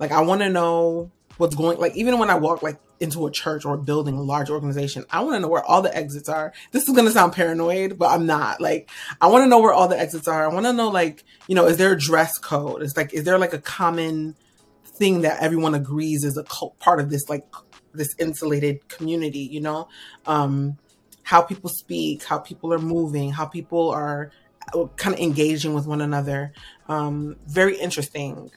like 0.00 0.10
I 0.10 0.20
want 0.22 0.42
to 0.42 0.50
know 0.50 1.12
what's 1.36 1.54
going 1.54 1.78
like 1.78 1.96
even 1.96 2.18
when 2.18 2.30
I 2.30 2.36
walk 2.36 2.62
like 2.62 2.78
into 3.00 3.26
a 3.26 3.30
church 3.30 3.64
or 3.64 3.74
a 3.74 3.78
building, 3.78 4.14
a 4.14 4.22
large 4.22 4.50
organization, 4.50 5.04
I 5.10 5.22
want 5.22 5.34
to 5.34 5.40
know 5.40 5.48
where 5.48 5.64
all 5.64 5.82
the 5.82 5.94
exits 5.94 6.28
are. 6.28 6.52
This 6.72 6.88
is 6.88 6.94
going 6.94 7.06
to 7.06 7.12
sound 7.12 7.32
paranoid, 7.32 7.98
but 7.98 8.10
I'm 8.10 8.26
not. 8.26 8.60
Like, 8.60 8.90
I 9.20 9.26
want 9.26 9.42
to 9.44 9.48
know 9.48 9.60
where 9.60 9.72
all 9.72 9.88
the 9.88 9.98
exits 9.98 10.28
are. 10.28 10.48
I 10.48 10.52
want 10.52 10.66
to 10.66 10.72
know, 10.72 10.88
like, 10.88 11.24
you 11.48 11.54
know, 11.54 11.66
is 11.66 11.76
there 11.76 11.92
a 11.92 11.98
dress 11.98 12.38
code? 12.38 12.82
It's 12.82 12.96
like, 12.96 13.12
is 13.12 13.24
there 13.24 13.38
like 13.38 13.52
a 13.52 13.58
common 13.58 14.36
thing 14.84 15.22
that 15.22 15.42
everyone 15.42 15.74
agrees 15.74 16.24
is 16.24 16.36
a 16.36 16.44
part 16.44 17.00
of 17.00 17.10
this, 17.10 17.28
like, 17.28 17.44
this 17.92 18.14
insulated 18.18 18.88
community, 18.88 19.40
you 19.40 19.60
know? 19.60 19.88
Um, 20.26 20.78
how 21.24 21.42
people 21.42 21.70
speak, 21.70 22.22
how 22.24 22.38
people 22.38 22.72
are 22.72 22.78
moving, 22.78 23.32
how 23.32 23.46
people 23.46 23.90
are 23.90 24.30
uh, 24.72 24.84
kind 24.96 25.14
of 25.14 25.20
engaging 25.20 25.74
with 25.74 25.86
one 25.86 26.00
another. 26.00 26.52
Um, 26.88 27.36
very 27.46 27.76
interesting. 27.78 28.50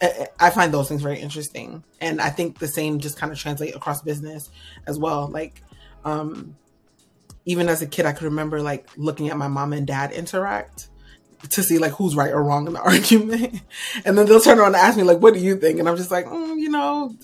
I 0.00 0.50
find 0.50 0.72
those 0.72 0.88
things 0.88 1.02
very 1.02 1.18
interesting. 1.18 1.82
And 2.00 2.20
I 2.20 2.30
think 2.30 2.58
the 2.58 2.68
same 2.68 3.00
just 3.00 3.18
kind 3.18 3.32
of 3.32 3.38
translate 3.38 3.74
across 3.74 4.02
business 4.02 4.50
as 4.86 4.98
well. 4.98 5.28
Like, 5.28 5.62
um, 6.04 6.56
even 7.44 7.68
as 7.68 7.82
a 7.82 7.86
kid, 7.86 8.06
I 8.06 8.12
could 8.12 8.24
remember 8.24 8.60
like 8.62 8.88
looking 8.96 9.28
at 9.28 9.36
my 9.36 9.48
mom 9.48 9.72
and 9.72 9.86
dad 9.86 10.12
interact 10.12 10.88
to 11.50 11.62
see 11.62 11.78
like 11.78 11.92
who's 11.92 12.14
right 12.14 12.32
or 12.32 12.42
wrong 12.42 12.66
in 12.66 12.74
the 12.74 12.80
argument. 12.82 13.60
and 14.04 14.16
then 14.16 14.26
they'll 14.26 14.40
turn 14.40 14.58
around 14.58 14.74
and 14.74 14.76
ask 14.76 14.96
me 14.96 15.02
like, 15.02 15.18
what 15.18 15.34
do 15.34 15.40
you 15.40 15.56
think? 15.56 15.78
And 15.80 15.88
I'm 15.88 15.96
just 15.96 16.10
like, 16.10 16.26
mm, 16.26 16.58
you 16.58 16.68
know, 16.68 17.14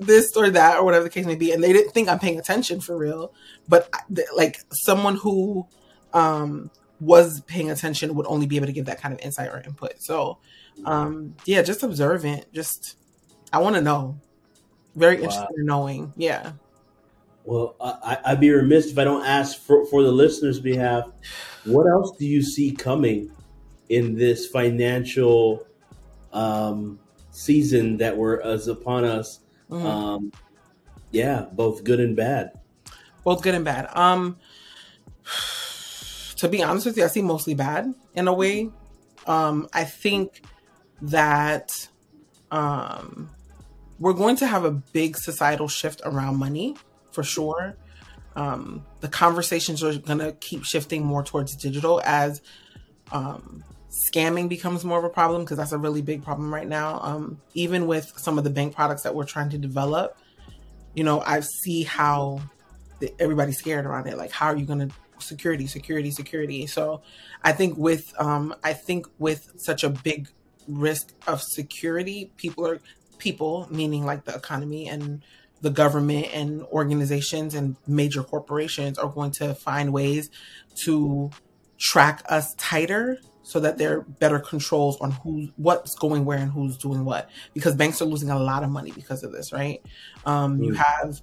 this 0.00 0.36
or 0.36 0.50
that 0.50 0.78
or 0.78 0.84
whatever 0.84 1.04
the 1.04 1.10
case 1.10 1.24
may 1.24 1.34
be. 1.34 1.52
And 1.52 1.62
they 1.62 1.72
didn't 1.72 1.92
think 1.92 2.08
I'm 2.08 2.18
paying 2.18 2.38
attention 2.38 2.80
for 2.80 2.96
real. 2.96 3.32
But 3.68 3.88
like 4.36 4.60
someone 4.70 5.16
who, 5.16 5.66
um, 6.12 6.70
was 7.00 7.40
paying 7.42 7.70
attention 7.70 8.14
would 8.14 8.26
only 8.26 8.46
be 8.46 8.56
able 8.56 8.66
to 8.66 8.72
give 8.72 8.86
that 8.86 9.00
kind 9.00 9.14
of 9.14 9.20
insight 9.20 9.50
or 9.50 9.60
input. 9.60 10.02
So, 10.02 10.38
um, 10.84 11.34
yeah, 11.44 11.62
just 11.62 11.82
observant. 11.82 12.52
Just 12.52 12.96
I 13.52 13.58
want 13.58 13.76
to 13.76 13.82
know. 13.82 14.20
Very 14.94 15.16
wow. 15.16 15.22
interested 15.24 15.58
in 15.58 15.66
knowing. 15.66 16.12
Yeah. 16.16 16.52
Well, 17.44 17.76
I, 17.80 18.18
I'd 18.26 18.40
be 18.40 18.50
remiss 18.50 18.90
if 18.90 18.98
I 18.98 19.04
don't 19.04 19.24
ask 19.24 19.58
for, 19.58 19.86
for 19.86 20.02
the 20.02 20.12
listeners' 20.12 20.60
behalf. 20.60 21.10
What 21.64 21.86
else 21.86 22.16
do 22.18 22.26
you 22.26 22.42
see 22.42 22.72
coming 22.72 23.30
in 23.88 24.16
this 24.16 24.46
financial 24.46 25.66
um, 26.32 26.98
season 27.30 27.96
that 27.98 28.16
were 28.16 28.42
as 28.42 28.68
upon 28.68 29.04
us? 29.04 29.40
Mm-hmm. 29.70 29.86
Um, 29.86 30.32
yeah, 31.10 31.46
both 31.52 31.84
good 31.84 32.00
and 32.00 32.14
bad. 32.14 32.52
Both 33.24 33.42
good 33.42 33.54
and 33.54 33.64
bad. 33.64 33.88
Um, 33.96 34.36
to 36.36 36.48
be 36.48 36.62
honest 36.62 36.86
with 36.86 36.96
you, 36.96 37.04
I 37.04 37.08
see 37.08 37.22
mostly 37.22 37.54
bad 37.54 37.94
in 38.14 38.28
a 38.28 38.34
way. 38.34 38.70
Um, 39.26 39.68
I 39.72 39.84
think 39.84 40.42
that 41.02 41.88
um, 42.50 43.30
we're 43.98 44.12
going 44.12 44.36
to 44.36 44.46
have 44.46 44.64
a 44.64 44.70
big 44.70 45.16
societal 45.16 45.68
shift 45.68 46.00
around 46.04 46.36
money 46.36 46.76
for 47.12 47.22
sure. 47.22 47.76
Um, 48.36 48.84
the 49.00 49.08
conversations 49.08 49.82
are 49.82 49.98
going 49.98 50.20
to 50.20 50.32
keep 50.32 50.64
shifting 50.64 51.04
more 51.04 51.24
towards 51.24 51.56
digital 51.56 52.00
as 52.04 52.40
um, 53.10 53.64
scamming 53.90 54.48
becomes 54.48 54.84
more 54.84 54.98
of 54.98 55.04
a 55.04 55.08
problem 55.08 55.42
because 55.42 55.56
that's 55.56 55.72
a 55.72 55.78
really 55.78 56.02
big 56.02 56.22
problem 56.22 56.52
right 56.52 56.68
now. 56.68 57.00
Um, 57.02 57.40
even 57.54 57.86
with 57.86 58.12
some 58.16 58.38
of 58.38 58.44
the 58.44 58.50
bank 58.50 58.74
products 58.74 59.02
that 59.02 59.14
we're 59.14 59.24
trying 59.24 59.50
to 59.50 59.58
develop, 59.58 60.18
you 60.94 61.04
know, 61.04 61.20
I 61.20 61.40
see 61.40 61.82
how 61.82 62.40
the, 63.00 63.12
everybody's 63.20 63.58
scared 63.58 63.86
around 63.86 64.06
it. 64.06 64.16
Like, 64.16 64.30
how 64.30 64.46
are 64.46 64.56
you 64.56 64.66
going 64.66 64.88
to 64.88 64.94
security, 65.18 65.66
security, 65.66 66.10
security? 66.10 66.66
So, 66.66 67.02
I 67.42 67.52
think 67.52 67.76
with 67.76 68.12
um, 68.18 68.54
I 68.62 68.72
think 68.72 69.06
with 69.18 69.52
such 69.56 69.84
a 69.84 69.90
big 69.90 70.28
risk 70.68 71.12
of 71.26 71.42
security, 71.42 72.30
people 72.36 72.66
are 72.66 72.80
people, 73.18 73.66
meaning 73.70 74.04
like 74.04 74.24
the 74.24 74.34
economy 74.34 74.88
and 74.88 75.22
the 75.60 75.70
government 75.70 76.28
and 76.32 76.62
organizations 76.64 77.54
and 77.54 77.76
major 77.86 78.22
corporations 78.22 78.98
are 78.98 79.08
going 79.08 79.32
to 79.32 79.54
find 79.54 79.92
ways 79.92 80.30
to 80.76 81.30
track 81.78 82.22
us 82.28 82.54
tighter 82.56 83.18
so 83.42 83.58
that 83.60 83.78
there 83.78 83.98
are 83.98 84.00
better 84.02 84.38
controls 84.38 85.00
on 85.00 85.10
who 85.10 85.48
what's 85.56 85.94
going 85.94 86.24
where 86.24 86.38
and 86.38 86.52
who's 86.52 86.76
doing 86.76 87.04
what. 87.04 87.30
Because 87.54 87.74
banks 87.74 88.00
are 88.02 88.04
losing 88.04 88.30
a 88.30 88.38
lot 88.38 88.62
of 88.62 88.70
money 88.70 88.92
because 88.92 89.24
of 89.24 89.32
this 89.32 89.52
right? 89.52 89.82
Um, 90.26 90.58
mm. 90.58 90.66
you 90.66 90.74
have 90.74 91.20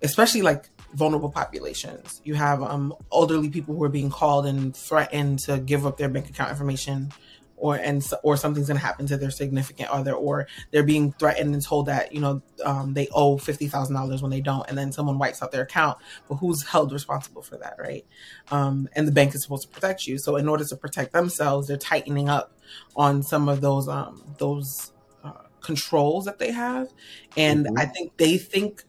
especially 0.00 0.42
like 0.42 0.70
vulnerable 0.94 1.30
populations. 1.30 2.20
You 2.24 2.34
have 2.34 2.62
um, 2.62 2.94
elderly 3.12 3.50
people 3.50 3.74
who 3.74 3.82
are 3.84 3.88
being 3.88 4.10
called 4.10 4.46
and 4.46 4.74
threatened 4.74 5.40
to 5.40 5.58
give 5.58 5.84
up 5.84 5.98
their 5.98 6.08
bank 6.08 6.30
account 6.30 6.50
information 6.50 7.12
or 7.58 7.76
and 7.76 8.04
or 8.22 8.36
something's 8.36 8.68
going 8.68 8.78
to 8.78 8.84
happen 8.84 9.06
to 9.06 9.16
their 9.16 9.30
significant 9.30 9.88
other 9.90 10.14
or 10.14 10.46
they're 10.70 10.82
being 10.82 11.12
threatened 11.12 11.54
and 11.54 11.62
told 11.62 11.86
that 11.86 12.12
you 12.12 12.20
know 12.20 12.42
um, 12.64 12.94
they 12.94 13.08
owe 13.12 13.36
$50000 13.36 14.22
when 14.22 14.30
they 14.30 14.40
don't 14.40 14.68
and 14.68 14.76
then 14.76 14.92
someone 14.92 15.18
wipes 15.18 15.42
out 15.42 15.52
their 15.52 15.62
account 15.62 15.98
but 16.28 16.36
who's 16.36 16.66
held 16.66 16.92
responsible 16.92 17.42
for 17.42 17.56
that 17.58 17.76
right 17.78 18.06
um, 18.50 18.88
and 18.94 19.06
the 19.06 19.12
bank 19.12 19.34
is 19.34 19.42
supposed 19.42 19.62
to 19.62 19.68
protect 19.68 20.06
you 20.06 20.18
so 20.18 20.36
in 20.36 20.48
order 20.48 20.64
to 20.64 20.76
protect 20.76 21.12
themselves 21.12 21.68
they're 21.68 21.76
tightening 21.76 22.28
up 22.28 22.52
on 22.96 23.22
some 23.22 23.48
of 23.48 23.60
those 23.60 23.88
um, 23.88 24.22
those 24.38 24.92
uh, 25.24 25.32
controls 25.60 26.24
that 26.24 26.38
they 26.38 26.52
have 26.52 26.88
and 27.36 27.66
mm-hmm. 27.66 27.78
i 27.78 27.84
think 27.84 28.16
they 28.16 28.38
think 28.38 28.84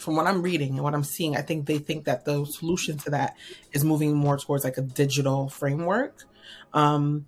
from 0.00 0.16
what 0.16 0.26
I'm 0.26 0.40
reading 0.40 0.70
and 0.70 0.82
what 0.82 0.94
I'm 0.94 1.04
seeing, 1.04 1.36
I 1.36 1.42
think 1.42 1.66
they 1.66 1.78
think 1.78 2.06
that 2.06 2.24
the 2.24 2.46
solution 2.46 2.96
to 2.98 3.10
that 3.10 3.36
is 3.72 3.84
moving 3.84 4.14
more 4.14 4.38
towards 4.38 4.64
like 4.64 4.78
a 4.78 4.82
digital 4.82 5.48
framework. 5.50 6.24
Um, 6.72 7.26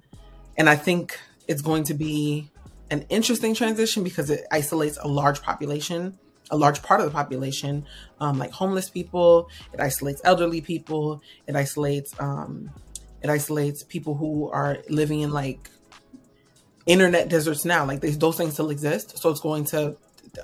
and 0.57 0.69
I 0.69 0.77
think 0.77 1.19
it's 1.49 1.63
going 1.63 1.85
to 1.85 1.95
be 1.95 2.51
an 2.91 3.07
interesting 3.09 3.55
transition 3.55 4.05
because 4.05 4.31
it 4.31 4.45
isolates 4.51 4.99
a 4.99 5.09
large 5.09 5.43
population, 5.43 6.19
a 6.51 6.57
large 6.57 6.83
part 6.83 7.01
of 7.01 7.07
the 7.07 7.13
population, 7.13 7.87
um, 8.21 8.39
like 8.39 8.51
homeless 8.51 8.91
people. 8.91 9.49
It 9.73 9.81
isolates 9.81 10.21
elderly 10.25 10.61
people. 10.61 11.23
It 11.47 11.57
isolates 11.57 12.15
um, 12.21 12.71
it 13.23 13.31
isolates 13.31 13.83
people 13.83 14.15
who 14.15 14.51
are 14.51 14.79
living 14.89 15.21
in 15.21 15.31
like 15.31 15.71
internet 16.87 17.29
deserts 17.29 17.65
now. 17.65 17.85
Like 17.87 18.01
they, 18.01 18.11
those 18.11 18.37
things 18.37 18.55
still 18.55 18.71
exist, 18.71 19.19
so 19.19 19.31
it's 19.31 19.41
going 19.41 19.65
to. 19.67 19.97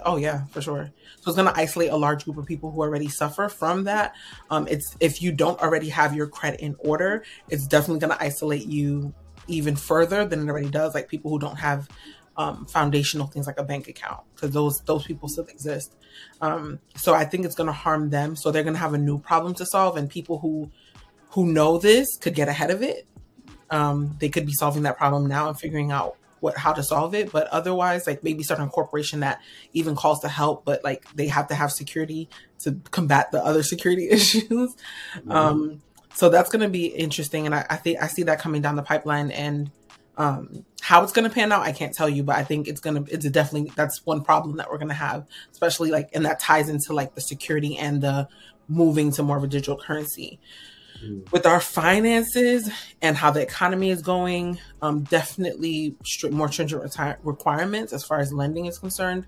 Oh 0.04 0.16
yeah, 0.16 0.44
for 0.46 0.60
sure. 0.60 0.90
So 1.20 1.30
it's 1.30 1.36
going 1.36 1.52
to 1.52 1.58
isolate 1.58 1.90
a 1.90 1.96
large 1.96 2.24
group 2.24 2.36
of 2.36 2.46
people 2.46 2.70
who 2.70 2.80
already 2.80 3.08
suffer 3.08 3.48
from 3.48 3.84
that. 3.84 4.14
Um, 4.50 4.68
it's 4.68 4.96
if 5.00 5.22
you 5.22 5.32
don't 5.32 5.60
already 5.60 5.88
have 5.88 6.14
your 6.14 6.26
credit 6.26 6.60
in 6.60 6.76
order, 6.78 7.24
it's 7.48 7.66
definitely 7.66 8.00
going 8.00 8.16
to 8.16 8.22
isolate 8.22 8.66
you 8.66 9.14
even 9.48 9.76
further 9.76 10.24
than 10.24 10.40
it 10.40 10.50
already 10.50 10.70
does. 10.70 10.94
Like 10.94 11.08
people 11.08 11.30
who 11.30 11.38
don't 11.38 11.56
have 11.56 11.88
um, 12.36 12.66
foundational 12.66 13.26
things 13.26 13.46
like 13.46 13.58
a 13.58 13.64
bank 13.64 13.88
account, 13.88 14.20
because 14.34 14.52
those 14.52 14.80
those 14.86 15.04
people 15.04 15.28
still 15.28 15.46
exist. 15.46 15.94
Um, 16.40 16.78
so 16.96 17.14
I 17.14 17.24
think 17.24 17.44
it's 17.44 17.54
going 17.54 17.66
to 17.66 17.72
harm 17.72 18.10
them. 18.10 18.36
So 18.36 18.50
they're 18.50 18.62
going 18.62 18.74
to 18.74 18.80
have 18.80 18.94
a 18.94 18.98
new 18.98 19.18
problem 19.18 19.54
to 19.54 19.66
solve, 19.66 19.96
and 19.96 20.08
people 20.08 20.38
who 20.38 20.70
who 21.30 21.46
know 21.52 21.78
this 21.78 22.16
could 22.20 22.34
get 22.34 22.48
ahead 22.48 22.70
of 22.70 22.82
it. 22.82 23.06
Um, 23.70 24.16
they 24.18 24.28
could 24.28 24.46
be 24.46 24.52
solving 24.52 24.84
that 24.84 24.96
problem 24.96 25.26
now 25.26 25.48
and 25.48 25.58
figuring 25.58 25.90
out 25.90 26.16
what 26.40 26.56
how 26.56 26.72
to 26.72 26.82
solve 26.82 27.14
it. 27.14 27.32
But 27.32 27.48
otherwise, 27.48 28.06
like 28.06 28.22
maybe 28.22 28.42
start 28.42 28.60
a 28.60 28.66
corporation 28.66 29.20
that 29.20 29.40
even 29.72 29.96
calls 29.96 30.20
to 30.20 30.28
help, 30.28 30.64
but 30.64 30.82
like 30.84 31.04
they 31.14 31.28
have 31.28 31.48
to 31.48 31.54
have 31.54 31.72
security 31.72 32.28
to 32.60 32.80
combat 32.90 33.30
the 33.30 33.44
other 33.44 33.62
security 33.62 34.08
issues. 34.10 34.48
Mm-hmm. 34.48 35.30
Um, 35.30 35.82
so 36.18 36.28
that's 36.28 36.50
going 36.50 36.62
to 36.62 36.68
be 36.68 36.86
interesting, 36.86 37.46
and 37.46 37.54
I, 37.54 37.64
I 37.70 37.76
think 37.76 38.02
I 38.02 38.08
see 38.08 38.24
that 38.24 38.40
coming 38.40 38.60
down 38.60 38.74
the 38.74 38.82
pipeline. 38.82 39.30
And 39.30 39.70
um, 40.16 40.64
how 40.80 41.04
it's 41.04 41.12
going 41.12 41.28
to 41.28 41.32
pan 41.32 41.52
out, 41.52 41.62
I 41.62 41.70
can't 41.70 41.94
tell 41.94 42.08
you, 42.08 42.24
but 42.24 42.34
I 42.34 42.42
think 42.42 42.66
it's 42.66 42.80
going 42.80 43.04
to. 43.04 43.14
It's 43.14 43.30
definitely 43.30 43.70
that's 43.76 44.04
one 44.04 44.24
problem 44.24 44.56
that 44.56 44.68
we're 44.68 44.78
going 44.78 44.88
to 44.88 44.94
have, 44.94 45.28
especially 45.52 45.92
like, 45.92 46.08
and 46.12 46.26
that 46.26 46.40
ties 46.40 46.68
into 46.68 46.92
like 46.92 47.14
the 47.14 47.20
security 47.20 47.78
and 47.78 48.02
the 48.02 48.26
moving 48.66 49.12
to 49.12 49.22
more 49.22 49.36
of 49.36 49.44
a 49.44 49.46
digital 49.46 49.78
currency. 49.78 50.40
Mm. 51.04 51.30
With 51.30 51.46
our 51.46 51.60
finances 51.60 52.68
and 53.00 53.16
how 53.16 53.30
the 53.30 53.40
economy 53.40 53.90
is 53.90 54.02
going, 54.02 54.58
um, 54.82 55.04
definitely 55.04 55.94
more 56.32 56.50
stringent 56.50 56.82
reti- 56.82 57.16
requirements 57.22 57.92
as 57.92 58.02
far 58.02 58.18
as 58.18 58.32
lending 58.32 58.66
is 58.66 58.76
concerned, 58.76 59.24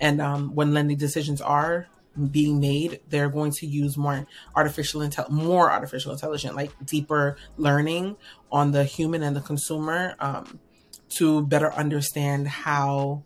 and 0.00 0.20
um, 0.20 0.56
when 0.56 0.74
lending 0.74 0.96
decisions 0.96 1.40
are 1.40 1.86
being 2.30 2.60
made, 2.60 3.00
they're 3.08 3.28
going 3.28 3.52
to 3.52 3.66
use 3.66 3.96
more 3.96 4.26
artificial 4.54 5.00
intel, 5.00 5.28
more 5.30 5.70
artificial 5.70 6.12
intelligence, 6.12 6.54
like 6.54 6.70
deeper 6.84 7.36
learning 7.56 8.16
on 8.50 8.72
the 8.72 8.84
human 8.84 9.22
and 9.22 9.34
the 9.34 9.40
consumer 9.40 10.14
um, 10.18 10.60
to 11.10 11.46
better 11.46 11.72
understand 11.72 12.48
how 12.48 13.24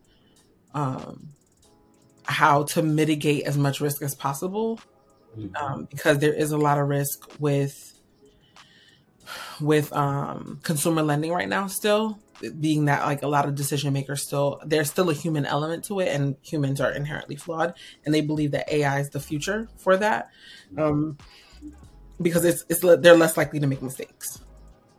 um, 0.75 1.28
how 2.25 2.64
to 2.64 2.83
mitigate 2.83 3.45
as 3.45 3.57
much 3.57 3.81
risk 3.81 4.02
as 4.02 4.14
possible, 4.14 4.81
mm-hmm. 5.37 5.57
um, 5.57 5.85
because 5.90 6.19
there 6.19 6.35
is 6.35 6.52
a 6.52 6.59
lot 6.59 6.78
of 6.78 6.88
risk 6.88 7.28
with 7.38 7.92
with 9.61 9.92
um, 9.92 10.61
consumer 10.62 11.03
lending 11.03 11.33
right 11.33 11.49
now 11.49 11.66
still 11.66 12.18
being 12.61 12.87
that 12.87 13.05
like 13.05 13.22
a 13.22 13.29
lot 13.29 13.46
of 13.46 13.55
decision 13.55 13.92
makers 13.92 14.22
still 14.22 14.61
there's 14.64 14.90
still 14.90 15.11
a 15.11 15.14
human 15.14 15.46
element 15.46 15.85
to 15.85 16.01
it 16.01 16.09
and 16.09 16.37
humans 16.42 16.81
are 16.81 16.90
inherently 16.90 17.37
flawed 17.37 17.75
and 18.05 18.14
they 18.14 18.20
believe 18.20 18.51
that 18.51 18.70
ai 18.72 19.01
is 19.01 19.11
the 19.11 19.20
future 19.20 19.68
for 19.77 19.96
that 19.96 20.29
um, 20.77 21.16
because 22.20 22.44
it's 22.44 22.64
it's 22.68 22.81
they're 22.81 23.16
less 23.16 23.37
likely 23.37 23.61
to 23.61 23.66
make 23.66 23.83
mistakes. 23.83 24.40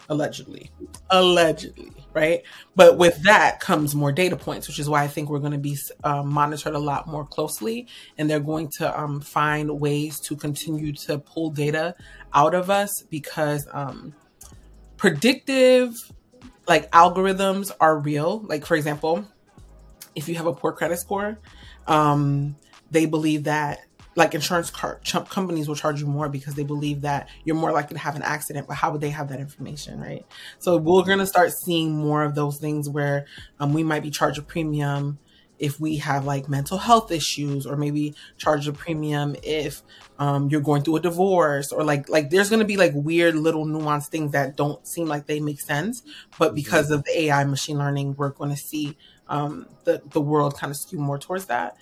Allegedly. 0.09 0.71
Allegedly 1.09 1.91
right? 2.17 2.41
But 2.75 2.97
with 2.97 3.23
that 3.23 3.59
comes 3.59 3.93
more 3.93 4.11
data 4.11 4.35
points 4.35 4.67
which 4.67 4.79
is 4.79 4.89
why 4.89 5.03
i 5.03 5.07
think 5.07 5.29
we're 5.29 5.39
going 5.39 5.51
to 5.51 5.57
be 5.57 5.77
um, 6.03 6.29
monitored 6.29 6.73
a 6.73 6.79
lot 6.79 7.07
more 7.07 7.25
closely 7.25 7.87
and 8.17 8.29
they're 8.29 8.39
going 8.39 8.69
to 8.77 8.99
um, 8.99 9.21
find 9.21 9.79
ways 9.79 10.19
to 10.21 10.35
continue 10.35 10.93
to 10.93 11.19
pull 11.19 11.51
data 11.51 11.93
out 12.33 12.55
of 12.55 12.69
us 12.69 13.03
because 13.09 13.67
um, 13.71 14.15
predictive 14.97 15.93
like 16.67 16.91
algorithms 16.91 17.71
are 17.79 17.97
real. 17.97 18.39
Like 18.41 18.65
for 18.65 18.75
example, 18.75 19.25
if 20.15 20.27
you 20.27 20.35
have 20.35 20.47
a 20.47 20.53
poor 20.53 20.71
credit 20.71 20.97
score, 20.97 21.39
um, 21.87 22.55
they 22.91 23.05
believe 23.05 23.45
that 23.45 23.79
like 24.15 24.33
insurance 24.33 24.71
car- 24.71 24.99
ch- 25.03 25.29
companies 25.29 25.67
will 25.67 25.75
charge 25.75 26.01
you 26.01 26.07
more 26.07 26.27
because 26.27 26.55
they 26.55 26.63
believe 26.63 27.01
that 27.01 27.29
you're 27.45 27.55
more 27.55 27.71
likely 27.71 27.93
to 27.93 27.99
have 27.99 28.15
an 28.15 28.23
accident. 28.23 28.67
But 28.67 28.73
how 28.73 28.91
would 28.91 28.99
they 28.99 29.11
have 29.11 29.29
that 29.29 29.39
information, 29.39 29.99
right? 29.99 30.25
So 30.57 30.77
we're 30.77 31.03
going 31.03 31.19
to 31.19 31.27
start 31.27 31.53
seeing 31.53 31.95
more 31.95 32.23
of 32.23 32.33
those 32.33 32.57
things 32.57 32.89
where 32.89 33.27
um, 33.59 33.73
we 33.73 33.83
might 33.83 34.01
be 34.01 34.09
charged 34.09 34.39
a 34.39 34.41
premium 34.41 35.19
if 35.59 35.79
we 35.79 35.97
have 35.97 36.25
like 36.25 36.47
mental 36.47 36.77
health 36.77 37.11
issues 37.11 37.65
or 37.65 37.75
maybe 37.75 38.13
charge 38.37 38.67
a 38.67 38.73
premium 38.73 39.35
if 39.43 39.81
um, 40.19 40.49
you're 40.49 40.61
going 40.61 40.83
through 40.83 40.97
a 40.97 40.99
divorce 40.99 41.71
or 41.71 41.83
like 41.83 42.09
like 42.09 42.29
there's 42.29 42.49
going 42.49 42.59
to 42.59 42.65
be 42.65 42.77
like 42.77 42.91
weird 42.95 43.35
little 43.35 43.65
nuanced 43.65 44.07
things 44.07 44.31
that 44.31 44.55
don't 44.55 44.85
seem 44.87 45.07
like 45.07 45.25
they 45.25 45.39
make 45.39 45.59
sense 45.59 46.03
but 46.37 46.49
mm-hmm. 46.49 46.55
because 46.55 46.91
of 46.91 47.03
the 47.03 47.21
ai 47.21 47.43
machine 47.43 47.77
learning 47.77 48.15
we're 48.15 48.29
going 48.29 48.49
to 48.49 48.57
see 48.57 48.97
um, 49.29 49.67
the, 49.83 50.01
the 50.11 50.21
world 50.21 50.57
kind 50.57 50.71
of 50.71 50.77
skew 50.77 50.99
more 50.99 51.17
towards 51.17 51.47
that. 51.47 51.75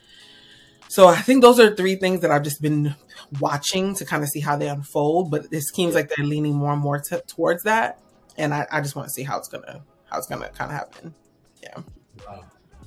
So 0.87 1.07
i 1.07 1.17
think 1.17 1.41
those 1.41 1.59
are 1.59 1.75
three 1.75 1.95
things 1.95 2.21
that 2.21 2.31
i've 2.31 2.43
just 2.43 2.61
been 2.61 2.95
watching 3.39 3.95
to 3.95 4.05
kind 4.05 4.23
of 4.23 4.29
see 4.29 4.39
how 4.39 4.55
they 4.55 4.69
unfold 4.69 5.31
but 5.31 5.47
it 5.51 5.61
seems 5.61 5.95
like 5.95 6.09
they're 6.09 6.25
leaning 6.25 6.55
more 6.55 6.73
and 6.73 6.81
more 6.81 6.99
t- 6.99 7.17
towards 7.27 7.63
that 7.63 7.99
and 8.37 8.53
I, 8.53 8.67
I 8.71 8.81
just 8.81 8.95
want 8.95 9.07
to 9.07 9.13
see 9.13 9.23
how 9.23 9.37
it's 9.37 9.47
gonna 9.47 9.83
how 10.09 10.17
it's 10.17 10.27
gonna 10.27 10.49
kind 10.49 10.71
of 10.71 10.77
happen. 10.77 11.15
Yeah 11.63 11.81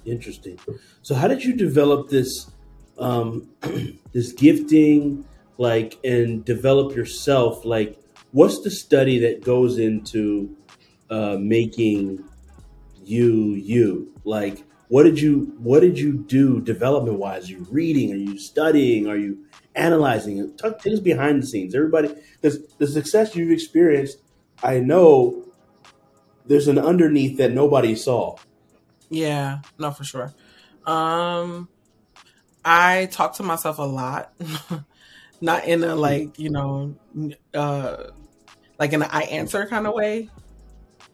Interesting. 0.04 0.58
So, 1.02 1.14
how 1.14 1.28
did 1.28 1.44
you 1.44 1.54
develop 1.54 2.08
this 2.08 2.50
um, 2.98 3.48
this 4.12 4.32
gifting, 4.32 5.24
like, 5.56 5.98
and 6.04 6.44
develop 6.44 6.94
yourself? 6.96 7.64
Like, 7.64 7.98
what's 8.32 8.62
the 8.62 8.70
study 8.70 9.18
that 9.20 9.42
goes 9.42 9.78
into 9.78 10.56
uh, 11.10 11.36
making 11.38 12.24
you 13.04 13.54
you? 13.54 14.12
Like, 14.24 14.64
what 14.88 15.02
did 15.02 15.20
you 15.20 15.54
what 15.58 15.80
did 15.80 15.98
you 15.98 16.12
do 16.12 16.60
development 16.60 17.18
wise? 17.18 17.48
Are 17.48 17.52
you 17.52 17.66
reading? 17.70 18.12
Are 18.12 18.16
you 18.16 18.38
studying? 18.38 19.06
Are 19.06 19.16
you 19.16 19.44
analyzing? 19.74 20.56
Talk 20.56 20.80
things 20.80 21.00
behind 21.00 21.42
the 21.42 21.46
scenes. 21.46 21.74
Everybody, 21.74 22.14
because 22.40 22.66
the 22.78 22.86
success 22.86 23.36
you've 23.36 23.50
experienced, 23.50 24.18
I 24.62 24.80
know 24.80 25.44
there's 26.46 26.68
an 26.68 26.78
underneath 26.78 27.36
that 27.38 27.52
nobody 27.52 27.94
saw. 27.94 28.36
Yeah, 29.10 29.60
no, 29.78 29.90
for 29.90 30.04
sure. 30.04 30.32
Um, 30.86 31.68
I 32.64 33.08
talk 33.10 33.34
to 33.34 33.42
myself 33.42 33.78
a 33.78 33.82
lot, 33.82 34.32
not 35.40 35.66
in 35.66 35.84
a 35.84 35.94
like 35.94 36.38
you 36.38 36.50
know, 36.50 36.96
uh, 37.54 38.04
like 38.78 38.92
in 38.92 39.02
an 39.02 39.08
I 39.10 39.22
answer 39.24 39.66
kind 39.66 39.86
of 39.86 39.94
way. 39.94 40.30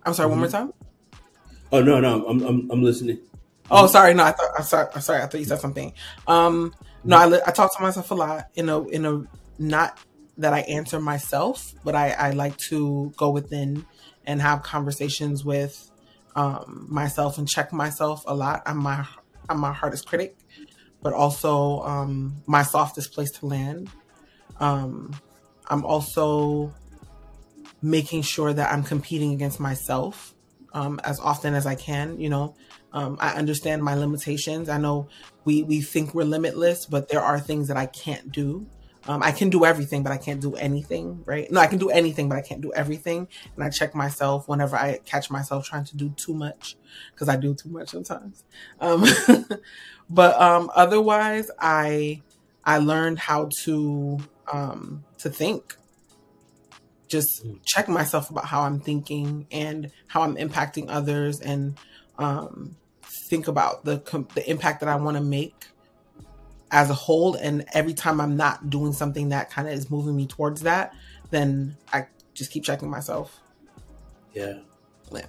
I'm 0.04 0.14
sorry. 0.14 0.26
Mm-hmm. 0.26 0.30
One 0.30 0.38
more 0.38 0.48
mm-hmm. 0.48 0.70
time. 0.70 0.72
Oh 1.72 1.83
no, 1.83 2.00
no, 2.00 2.26
I'm 2.26 2.42
I'm, 2.42 2.70
I'm 2.70 2.83
listening. 2.83 3.18
Oh, 3.70 3.87
sorry. 3.87 4.14
No, 4.14 4.24
I 4.24 4.33
thought 4.33 4.50
I'm 4.59 4.64
sorry. 4.64 4.88
I'm 4.94 5.00
sorry. 5.00 5.22
I 5.22 5.26
thought 5.26 5.38
you 5.38 5.46
said 5.46 5.61
something. 5.61 5.92
Um, 6.26 6.74
no, 7.02 7.16
I, 7.16 7.40
I 7.46 7.50
talk 7.50 7.74
to 7.76 7.83
myself 7.83 8.11
a 8.11 8.14
lot 8.14 8.48
in 8.54 8.68
a 8.68 8.87
in 8.88 9.04
a 9.04 9.24
not 9.59 9.98
that 10.38 10.52
I 10.52 10.61
answer 10.61 11.00
myself, 11.00 11.74
but 11.85 11.94
I 11.94 12.11
I 12.11 12.30
like 12.30 12.57
to 12.68 13.12
go 13.16 13.30
within 13.30 13.87
and 14.26 14.40
have 14.40 14.62
conversations 14.62 15.44
with 15.44 15.90
um, 16.35 16.87
myself 16.90 17.38
and 17.38 17.49
check 17.49 17.73
myself 17.73 18.25
a 18.27 18.35
lot. 18.35 18.62
I'm 18.66 18.79
my 18.79 19.07
I'm 19.49 19.61
my 19.61 19.73
hardest 19.73 20.07
critic, 20.07 20.37
but 21.03 21.12
also 21.12 21.81
um, 21.81 22.42
my 22.47 22.62
softest 22.62 23.12
place 23.12 23.31
to 23.33 23.47
land. 23.47 23.90
Um, 24.61 25.14
I'm 25.68 25.85
also 25.85 26.75
making 27.83 28.23
sure 28.23 28.53
that 28.53 28.73
I'm 28.73 28.83
competing 28.83 29.33
against 29.33 29.61
myself 29.61 30.35
um, 30.73 31.01
as 31.05 31.20
often 31.20 31.55
as 31.55 31.66
I 31.66 31.75
can. 31.75 32.18
You 32.18 32.31
know, 32.31 32.57
um, 32.92 33.16
I 33.20 33.35
understand 33.35 33.83
my 33.83 33.94
limitations. 33.94 34.68
I 34.68 34.79
know 34.79 35.09
we 35.44 35.62
we 35.62 35.81
think 35.81 36.14
we're 36.14 36.25
limitless, 36.25 36.87
but 36.87 37.09
there 37.09 37.20
are 37.20 37.38
things 37.38 37.68
that 37.68 37.77
I 37.77 37.87
can't 37.87 38.33
do. 38.33 38.66
Um, 39.07 39.23
I 39.23 39.33
can 39.33 39.51
do 39.51 39.64
everything, 39.64 40.03
but 40.03 40.12
I 40.12 40.17
can't 40.17 40.40
do 40.40 40.55
anything, 40.55 41.23
right? 41.27 41.51
No, 41.51 41.61
I 41.61 41.67
can 41.67 41.79
do 41.79 41.90
anything, 41.90 42.29
but 42.29 42.38
I 42.38 42.40
can't 42.40 42.62
do 42.62 42.73
everything. 42.73 43.29
And 43.55 43.64
I 43.64 43.69
check 43.69 43.95
myself 43.95 44.49
whenever 44.49 44.77
I 44.77 44.99
catch 45.05 45.31
myself 45.31 45.67
trying 45.67 45.85
to 45.85 45.97
do 45.97 46.11
too 46.11 46.33
much, 46.33 46.77
because 47.12 47.29
I 47.29 47.37
do 47.37 47.55
too 47.55 47.69
much 47.69 47.90
sometimes. 47.90 48.45
Um, 48.81 49.05
but 50.11 50.40
um, 50.40 50.71
otherwise, 50.75 51.51
I 51.59 52.23
I 52.64 52.79
learned 52.79 53.19
how 53.19 53.51
to 53.64 54.19
um, 54.51 55.05
to 55.19 55.29
think. 55.29 55.77
Just 57.07 57.47
check 57.64 57.88
myself 57.88 58.31
about 58.31 58.47
how 58.47 58.62
I'm 58.62 58.81
thinking 58.81 59.47
and 59.53 59.90
how 60.07 60.23
I'm 60.23 60.37
impacting 60.37 60.87
others, 60.88 61.40
and 61.40 61.79
um, 62.19 62.77
think 63.29 63.49
about 63.49 63.85
the 63.85 63.97
the 64.35 64.49
impact 64.51 64.81
that 64.81 64.88
I 64.88 64.97
want 64.97 65.19
to 65.19 65.23
make 65.23 65.69
as 66.75 66.91
a 66.91 66.95
whole. 66.95 67.37
And 67.37 67.65
every 67.73 67.95
time 67.95 68.21
I'm 68.21 68.37
not 68.37 68.69
doing 68.69 68.93
something 68.93 69.29
that 69.31 69.49
kind 69.49 69.69
of 69.69 69.73
is 69.73 69.91
moving 69.91 70.17
me 70.17 70.27
towards 70.27 70.63
that, 70.63 70.93
then 71.31 71.77
I 71.93 72.07
just 72.35 72.51
keep 72.51 72.65
checking 72.65 72.91
myself. 72.91 73.41
Yeah. 74.35 74.59
Yeah. 75.13 75.27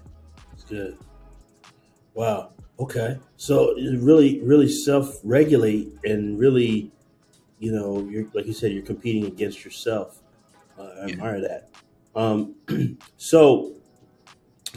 It's 0.54 0.64
good. 0.64 0.98
Wow. 2.16 2.50
Okay. 2.80 3.20
So 3.38 3.76
really, 3.76 4.42
really 4.42 4.68
self 4.68 5.20
regulate 5.24 5.94
and 6.04 6.40
really, 6.40 6.92
you 7.60 7.72
know, 7.72 8.00
you're 8.10 8.26
like 8.34 8.48
you 8.48 8.54
said, 8.54 8.72
you're 8.72 8.84
competing 8.84 9.26
against 9.26 9.64
yourself. 9.64 10.22
Uh, 10.80 10.82
I 10.82 11.06
yeah. 11.06 11.14
admire 11.14 11.42
that. 11.42 11.70
Um, 12.16 12.56
so 13.18 13.74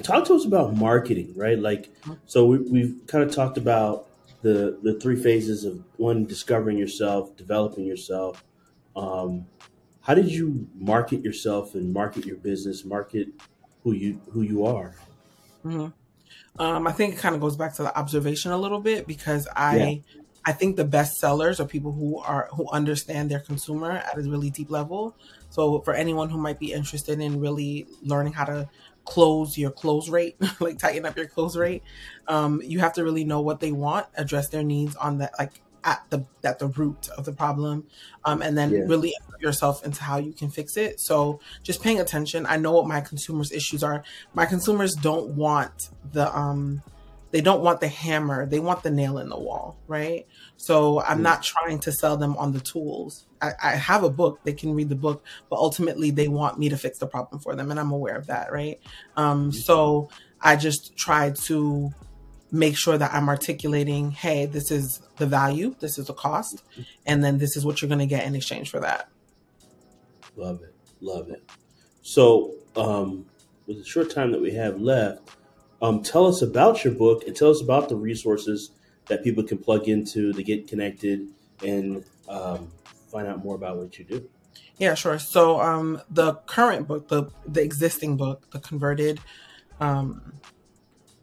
talk 0.02 0.26
to 0.26 0.34
us 0.34 0.44
about 0.44 0.76
marketing, 0.76 1.32
right? 1.34 1.58
Like, 1.58 1.88
mm-hmm. 2.02 2.14
so 2.26 2.44
we, 2.44 2.58
we've 2.58 3.00
kind 3.06 3.24
of 3.24 3.34
talked 3.34 3.56
about 3.56 4.07
the 4.42 4.78
the 4.82 4.98
three 5.00 5.16
phases 5.16 5.64
of 5.64 5.82
one 5.96 6.24
discovering 6.24 6.78
yourself, 6.78 7.36
developing 7.36 7.84
yourself. 7.84 8.44
Um, 8.96 9.46
how 10.00 10.14
did 10.14 10.30
you 10.30 10.68
market 10.74 11.22
yourself 11.22 11.74
and 11.74 11.92
market 11.92 12.24
your 12.24 12.36
business, 12.36 12.84
market 12.84 13.28
who 13.82 13.92
you 13.92 14.20
who 14.30 14.42
you 14.42 14.64
are? 14.64 14.96
Mm-hmm. 15.64 15.88
Um, 16.60 16.86
I 16.86 16.92
think 16.92 17.14
it 17.14 17.18
kind 17.18 17.34
of 17.34 17.40
goes 17.40 17.56
back 17.56 17.74
to 17.74 17.82
the 17.82 17.96
observation 17.96 18.50
a 18.50 18.58
little 18.58 18.80
bit 18.80 19.06
because 19.06 19.46
I 19.54 19.76
yeah. 19.76 19.94
I 20.44 20.52
think 20.52 20.76
the 20.76 20.84
best 20.84 21.18
sellers 21.18 21.60
are 21.60 21.66
people 21.66 21.92
who 21.92 22.18
are 22.18 22.48
who 22.52 22.68
understand 22.70 23.30
their 23.30 23.40
consumer 23.40 23.90
at 23.90 24.16
a 24.16 24.22
really 24.22 24.50
deep 24.50 24.70
level. 24.70 25.14
So 25.50 25.80
for 25.80 25.94
anyone 25.94 26.30
who 26.30 26.38
might 26.38 26.58
be 26.58 26.72
interested 26.72 27.20
in 27.20 27.40
really 27.40 27.86
learning 28.02 28.32
how 28.32 28.44
to 28.44 28.68
close 29.08 29.56
your 29.56 29.70
close 29.70 30.08
rate, 30.08 30.36
like 30.60 30.78
tighten 30.78 31.06
up 31.06 31.16
your 31.16 31.26
close 31.26 31.56
rate. 31.56 31.82
Um, 32.26 32.60
you 32.62 32.78
have 32.80 32.92
to 32.94 33.04
really 33.04 33.24
know 33.24 33.40
what 33.40 33.60
they 33.60 33.72
want, 33.72 34.06
address 34.16 34.48
their 34.50 34.62
needs 34.62 34.94
on 34.96 35.18
that, 35.18 35.32
like 35.38 35.60
at 35.82 36.04
the 36.10 36.26
at 36.44 36.58
the 36.58 36.66
root 36.66 37.08
of 37.16 37.24
the 37.24 37.32
problem, 37.32 37.86
um, 38.24 38.42
and 38.42 38.56
then 38.56 38.70
yeah. 38.70 38.80
really 38.80 39.14
yourself 39.40 39.84
into 39.84 40.02
how 40.02 40.18
you 40.18 40.32
can 40.32 40.50
fix 40.50 40.76
it. 40.76 41.00
So 41.00 41.40
just 41.62 41.82
paying 41.82 42.00
attention. 42.00 42.44
I 42.46 42.58
know 42.58 42.72
what 42.72 42.86
my 42.86 43.00
consumers' 43.00 43.50
issues 43.50 43.82
are. 43.82 44.04
My 44.34 44.44
consumers 44.44 44.94
don't 44.94 45.30
want 45.30 45.88
the 46.12 46.36
um, 46.36 46.82
they 47.30 47.40
don't 47.40 47.62
want 47.62 47.80
the 47.80 47.88
hammer. 47.88 48.44
They 48.44 48.58
want 48.58 48.82
the 48.82 48.90
nail 48.90 49.18
in 49.18 49.30
the 49.30 49.38
wall, 49.38 49.78
right? 49.86 50.26
So 50.58 51.00
I'm 51.00 51.20
mm. 51.20 51.22
not 51.22 51.42
trying 51.42 51.78
to 51.80 51.92
sell 51.92 52.16
them 52.18 52.36
on 52.36 52.52
the 52.52 52.60
tools. 52.60 53.26
I, 53.40 53.52
I, 53.62 53.70
have 53.72 54.04
a 54.04 54.10
book, 54.10 54.40
they 54.44 54.52
can 54.52 54.74
read 54.74 54.88
the 54.88 54.96
book, 54.96 55.24
but 55.48 55.56
ultimately 55.56 56.10
they 56.10 56.28
want 56.28 56.58
me 56.58 56.68
to 56.68 56.76
fix 56.76 56.98
the 56.98 57.06
problem 57.06 57.40
for 57.40 57.54
them. 57.54 57.70
And 57.70 57.78
I'm 57.78 57.92
aware 57.92 58.16
of 58.16 58.26
that, 58.26 58.52
right? 58.52 58.80
Um, 59.16 59.52
so 59.52 60.10
I 60.40 60.56
just 60.56 60.96
try 60.96 61.30
to 61.44 61.92
make 62.50 62.76
sure 62.76 62.96
that 62.96 63.12
I'm 63.12 63.28
articulating, 63.28 64.10
hey, 64.10 64.46
this 64.46 64.70
is 64.70 65.00
the 65.16 65.26
value, 65.26 65.74
this 65.80 65.98
is 65.98 66.06
the 66.06 66.14
cost, 66.14 66.62
and 67.06 67.22
then 67.22 67.38
this 67.38 67.56
is 67.56 67.64
what 67.64 67.80
you're 67.82 67.88
going 67.88 67.98
to 67.98 68.06
get 68.06 68.24
in 68.26 68.34
exchange 68.34 68.70
for 68.70 68.80
that. 68.80 69.08
Love 70.36 70.62
it. 70.62 70.74
Love 71.00 71.30
it. 71.30 71.42
So, 72.02 72.54
um, 72.76 73.26
with 73.66 73.78
the 73.78 73.84
short 73.84 74.10
time 74.10 74.32
that 74.32 74.40
we 74.40 74.52
have 74.52 74.80
left, 74.80 75.30
um, 75.82 76.02
tell 76.02 76.26
us 76.26 76.42
about 76.42 76.84
your 76.84 76.94
book 76.94 77.24
and 77.26 77.36
tell 77.36 77.50
us 77.50 77.60
about 77.60 77.88
the 77.88 77.96
resources 77.96 78.70
that 79.06 79.22
people 79.22 79.42
can 79.42 79.58
plug 79.58 79.88
into 79.88 80.32
to 80.32 80.42
get 80.42 80.66
connected 80.66 81.28
and 81.64 82.04
um, 82.28 82.70
find 83.10 83.26
out 83.26 83.44
more 83.44 83.54
about 83.54 83.76
what 83.76 83.98
you 83.98 84.04
do. 84.04 84.28
Yeah, 84.78 84.94
sure. 84.94 85.18
So 85.18 85.60
um, 85.60 86.00
the 86.10 86.34
current 86.46 86.86
book, 86.86 87.08
the 87.08 87.30
the 87.46 87.62
existing 87.62 88.16
book, 88.16 88.50
the 88.50 88.60
converted 88.60 89.20
um, 89.80 90.34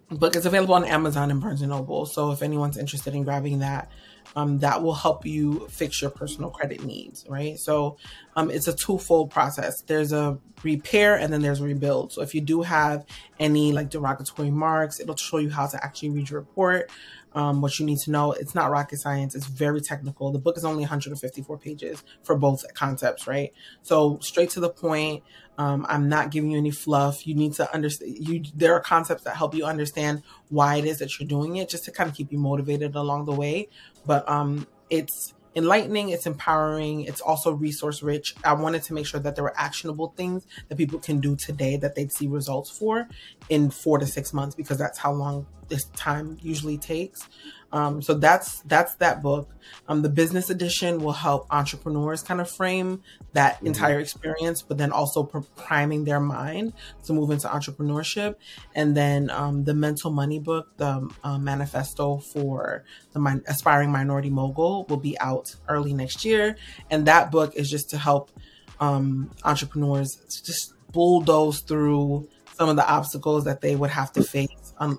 book, 0.09 0.35
is 0.35 0.45
available 0.45 0.75
on 0.75 0.85
Amazon 0.85 1.31
and 1.31 1.41
Barnes 1.41 1.61
and 1.61 1.69
Noble. 1.69 2.05
So 2.05 2.31
if 2.31 2.41
anyone's 2.41 2.77
interested 2.77 3.13
in 3.15 3.23
grabbing 3.23 3.59
that, 3.59 3.89
um, 4.35 4.59
that 4.59 4.81
will 4.81 4.93
help 4.93 5.25
you 5.25 5.67
fix 5.69 6.01
your 6.01 6.11
personal 6.11 6.49
credit 6.49 6.83
needs, 6.83 7.25
right? 7.27 7.57
So 7.57 7.97
um, 8.35 8.49
it's 8.49 8.67
a 8.67 8.75
twofold 8.75 9.31
process. 9.31 9.81
There's 9.81 10.11
a 10.11 10.37
repair 10.63 11.15
and 11.15 11.31
then 11.31 11.41
there's 11.41 11.61
rebuild. 11.61 12.11
So 12.11 12.21
if 12.21 12.33
you 12.33 12.41
do 12.41 12.61
have 12.61 13.05
any 13.39 13.71
like 13.71 13.89
derogatory 13.89 14.51
marks, 14.51 14.99
it'll 14.99 15.15
show 15.15 15.37
you 15.37 15.49
how 15.49 15.67
to 15.67 15.83
actually 15.83 16.09
read 16.09 16.29
your 16.29 16.39
report 16.41 16.89
um, 17.35 17.61
what 17.61 17.77
you 17.77 17.85
need 17.85 17.99
to 17.99 18.11
know. 18.11 18.31
It's 18.31 18.55
not 18.55 18.71
rocket 18.71 18.97
science. 18.97 19.35
It's 19.35 19.45
very 19.45 19.81
technical. 19.81 20.31
The 20.31 20.39
book 20.39 20.57
is 20.57 20.63
only 20.63 20.81
154 20.81 21.57
pages 21.57 22.01
for 22.23 22.35
both 22.37 22.63
concepts, 22.73 23.27
right? 23.27 23.53
So 23.83 24.17
straight 24.21 24.49
to 24.51 24.61
the 24.61 24.69
point. 24.69 25.23
Um, 25.57 25.85
I'm 25.87 26.09
not 26.09 26.31
giving 26.31 26.51
you 26.51 26.57
any 26.57 26.71
fluff. 26.71 27.27
You 27.27 27.35
need 27.35 27.53
to 27.53 27.73
understand. 27.73 28.17
You 28.19 28.43
there 28.55 28.73
are 28.73 28.79
concepts 28.79 29.23
that 29.23 29.37
help 29.37 29.53
you 29.53 29.65
understand 29.65 30.23
why 30.49 30.77
it 30.77 30.85
is 30.85 30.99
that 30.99 31.17
you're 31.17 31.27
doing 31.27 31.57
it, 31.57 31.69
just 31.69 31.85
to 31.85 31.91
kind 31.91 32.09
of 32.09 32.15
keep 32.15 32.31
you 32.31 32.37
motivated 32.37 32.95
along 32.95 33.25
the 33.25 33.33
way. 33.33 33.69
But 34.05 34.27
um, 34.29 34.67
it's 34.89 35.33
enlightening, 35.55 36.09
it's 36.09 36.25
empowering, 36.25 37.01
it's 37.01 37.21
also 37.21 37.51
resource 37.51 38.03
rich. 38.03 38.35
I 38.43 38.53
wanted 38.53 38.83
to 38.83 38.93
make 38.93 39.05
sure 39.05 39.19
that 39.21 39.35
there 39.35 39.43
were 39.43 39.57
actionable 39.57 40.13
things 40.17 40.45
that 40.67 40.77
people 40.77 40.99
can 40.99 41.19
do 41.19 41.35
today 41.35 41.77
that 41.77 41.95
they'd 41.95 42.11
see 42.11 42.27
results 42.27 42.69
for 42.69 43.07
in 43.49 43.69
four 43.69 43.97
to 43.97 44.05
six 44.05 44.33
months 44.33 44.55
because 44.55 44.77
that's 44.77 44.97
how 44.97 45.13
long 45.13 45.47
this 45.69 45.85
time 45.95 46.37
usually 46.41 46.77
takes. 46.77 47.27
Um, 47.75 48.01
so 48.01 48.13
that's 48.13 48.61
that's 48.61 48.95
that 48.95 49.21
book. 49.21 49.53
Um, 49.89 50.01
the 50.01 50.07
business 50.07 50.49
edition 50.49 51.03
will 51.03 51.11
help 51.11 51.45
entrepreneurs 51.51 52.23
kind 52.23 52.39
of 52.39 52.49
frame 52.49 53.03
that 53.33 53.57
mm-hmm. 53.57 53.67
entire 53.67 53.99
experience, 53.99 54.61
but 54.61 54.77
then 54.77 54.93
also 54.93 55.23
priming 55.57 56.05
their 56.05 56.21
mind 56.21 56.71
to 57.03 57.11
move 57.11 57.31
into 57.31 57.49
entrepreneurship. 57.49 58.35
And 58.73 58.95
then 58.95 59.29
um, 59.29 59.65
the 59.65 59.73
mental 59.73 60.09
money 60.09 60.39
book, 60.39 60.69
the 60.77 61.09
uh, 61.21 61.37
manifesto 61.37 62.19
for 62.19 62.85
the 63.11 63.19
min- 63.19 63.43
aspiring 63.45 63.91
minority 63.91 64.29
mogul, 64.29 64.85
will 64.87 64.95
be 64.95 65.19
out 65.19 65.53
early 65.67 65.93
next 65.93 66.23
year. 66.23 66.55
And 66.89 67.05
that 67.07 67.29
book 67.29 67.55
is 67.55 67.69
just 67.69 67.89
to 67.89 67.97
help 67.97 68.31
um, 68.79 69.31
entrepreneurs 69.43 70.15
just 70.45 70.73
bulldoze 70.93 71.59
through 71.59 72.29
some 72.53 72.69
of 72.69 72.77
the 72.77 72.89
obstacles 72.89 73.43
that 73.43 73.59
they 73.59 73.75
would 73.75 73.89
have 73.89 74.13
to 74.13 74.23
face 74.23 74.47
um, 74.77 74.97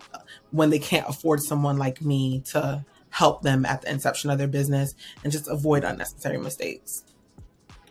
when 0.51 0.71
they 0.71 0.79
can't 0.79 1.09
afford 1.09 1.43
someone 1.43 1.77
like 1.79 2.01
me 2.01 2.41
to 2.41 2.85
help 3.11 3.43
them 3.43 3.65
at 3.65 3.83
the 3.83 3.91
inception 3.91 4.31
of 4.31 4.39
their 4.39 4.49
business 4.49 4.95
and 5.23 5.33
just 5.33 5.49
avoid 5.49 5.85
unnecessary 5.85 6.39
mistakes. 6.39 7.05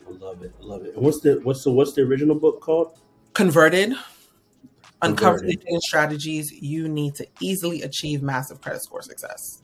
I 0.08 0.12
love 0.12 0.44
it. 0.44 0.54
I 0.62 0.65
love 0.65 0.86
it. 0.86 0.96
And 0.96 1.04
what's 1.04 1.20
the 1.22 1.39
what's 1.44 1.63
the 1.63 1.72
what's 1.72 1.94
the 1.94 2.02
original 2.02 2.36
book 2.36 2.62
called? 2.62 3.00
Converted. 3.34 3.94
Uncover 5.02 5.39
the 5.39 5.58
strategies 5.82 6.52
you 6.52 6.88
need 6.88 7.15
to 7.15 7.28
easily 7.39 7.82
achieve 7.82 8.22
massive 8.24 8.62
credit 8.62 8.82
score 8.82 9.02
success. 9.02 9.62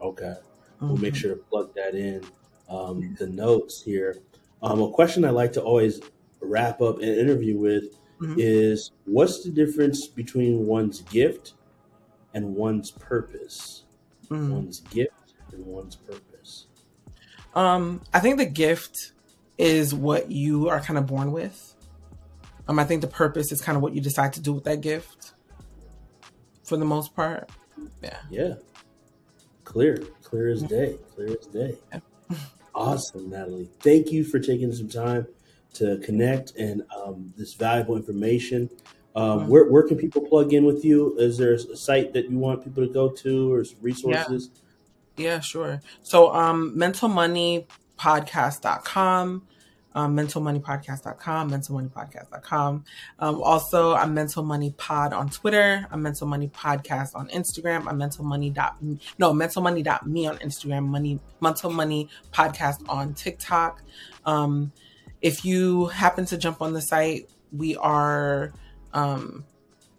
Okay. 0.00 0.34
Mm-hmm. 0.34 0.88
We'll 0.88 0.96
make 0.96 1.14
mm-hmm. 1.14 1.20
sure 1.20 1.34
to 1.34 1.42
plug 1.42 1.74
that 1.74 1.94
in. 1.94 2.24
Um, 2.68 3.14
the 3.18 3.28
notes 3.28 3.80
here. 3.82 4.18
Um, 4.62 4.82
a 4.82 4.90
question 4.90 5.24
I 5.24 5.30
like 5.30 5.52
to 5.52 5.62
always 5.62 6.00
wrap 6.40 6.80
up 6.80 6.98
an 6.98 7.08
interview 7.08 7.56
with 7.56 7.96
mm-hmm. 8.20 8.34
is 8.38 8.90
what's 9.04 9.44
the 9.44 9.50
difference 9.50 10.06
between 10.06 10.66
one's 10.66 11.02
gift 11.02 11.54
and 12.36 12.54
one's 12.54 12.90
purpose? 12.92 13.84
Mm. 14.28 14.50
One's 14.50 14.80
gift 14.80 15.32
and 15.52 15.64
one's 15.64 15.96
purpose. 15.96 16.66
Um, 17.54 18.02
I 18.12 18.20
think 18.20 18.36
the 18.36 18.44
gift 18.46 19.12
is 19.56 19.94
what 19.94 20.30
you 20.30 20.68
are 20.68 20.80
kind 20.80 20.98
of 20.98 21.06
born 21.06 21.32
with. 21.32 21.74
Um, 22.68 22.78
I 22.78 22.84
think 22.84 23.00
the 23.00 23.08
purpose 23.08 23.50
is 23.52 23.62
kind 23.62 23.74
of 23.74 23.82
what 23.82 23.94
you 23.94 24.02
decide 24.02 24.34
to 24.34 24.40
do 24.40 24.52
with 24.52 24.64
that 24.64 24.82
gift. 24.82 25.32
For 26.64 26.76
the 26.76 26.84
most 26.84 27.16
part, 27.16 27.48
yeah. 28.02 28.18
Yeah. 28.30 28.54
Clear, 29.64 29.96
clear 30.22 30.48
as 30.48 30.62
day, 30.62 30.98
clear 31.14 31.36
as 31.40 31.46
day. 31.46 31.78
Yeah. 32.28 32.38
awesome, 32.74 33.30
Nathalie. 33.30 33.70
Thank 33.78 34.10
you 34.10 34.24
for 34.24 34.40
taking 34.40 34.72
some 34.72 34.88
time 34.88 35.28
to 35.74 35.98
connect 35.98 36.56
and 36.56 36.82
um, 36.94 37.32
this 37.38 37.54
valuable 37.54 37.96
information. 37.96 38.68
Um, 39.16 39.40
mm-hmm. 39.40 39.48
where, 39.48 39.64
where 39.64 39.82
can 39.82 39.96
people 39.96 40.20
plug 40.20 40.52
in 40.52 40.66
with 40.66 40.84
you? 40.84 41.16
Is 41.18 41.38
there 41.38 41.54
a 41.54 41.58
site 41.58 42.12
that 42.12 42.30
you 42.30 42.38
want 42.38 42.62
people 42.62 42.86
to 42.86 42.92
go 42.92 43.08
to 43.08 43.52
or 43.52 43.64
resources? 43.80 44.50
Yeah, 45.16 45.26
yeah 45.26 45.40
sure. 45.40 45.80
So, 46.02 46.34
um, 46.34 46.76
mentalmoneypodcast.com. 46.76 49.46
um, 49.94 50.14
mentalmoneypodcast.com, 50.14 51.50
mentalmoneypodcast.com. 51.50 52.84
Um, 53.18 53.42
also, 53.42 53.94
I'm 53.94 54.12
Mental 54.12 54.42
Money 54.42 54.74
Pod 54.76 55.14
on 55.14 55.30
Twitter. 55.30 55.86
I'm 55.90 56.02
Mental 56.02 56.26
Money 56.26 56.48
Podcast 56.48 57.14
on 57.14 57.28
Instagram. 57.28 57.88
I'm 57.88 57.96
Mental 57.96 58.22
Money 58.22 58.50
dot 58.50 58.76
no 59.18 59.32
Mental 59.32 59.62
Money 59.62 59.82
dot 59.82 60.06
me 60.06 60.26
on 60.26 60.36
Instagram. 60.38 60.88
Money 60.88 61.20
Mental 61.40 61.70
Money 61.70 62.10
Podcast 62.34 62.86
on 62.90 63.14
TikTok. 63.14 63.80
Um, 64.26 64.72
if 65.22 65.46
you 65.46 65.86
happen 65.86 66.26
to 66.26 66.36
jump 66.36 66.60
on 66.60 66.74
the 66.74 66.82
site, 66.82 67.30
we 67.50 67.76
are. 67.76 68.52
Um, 68.96 69.44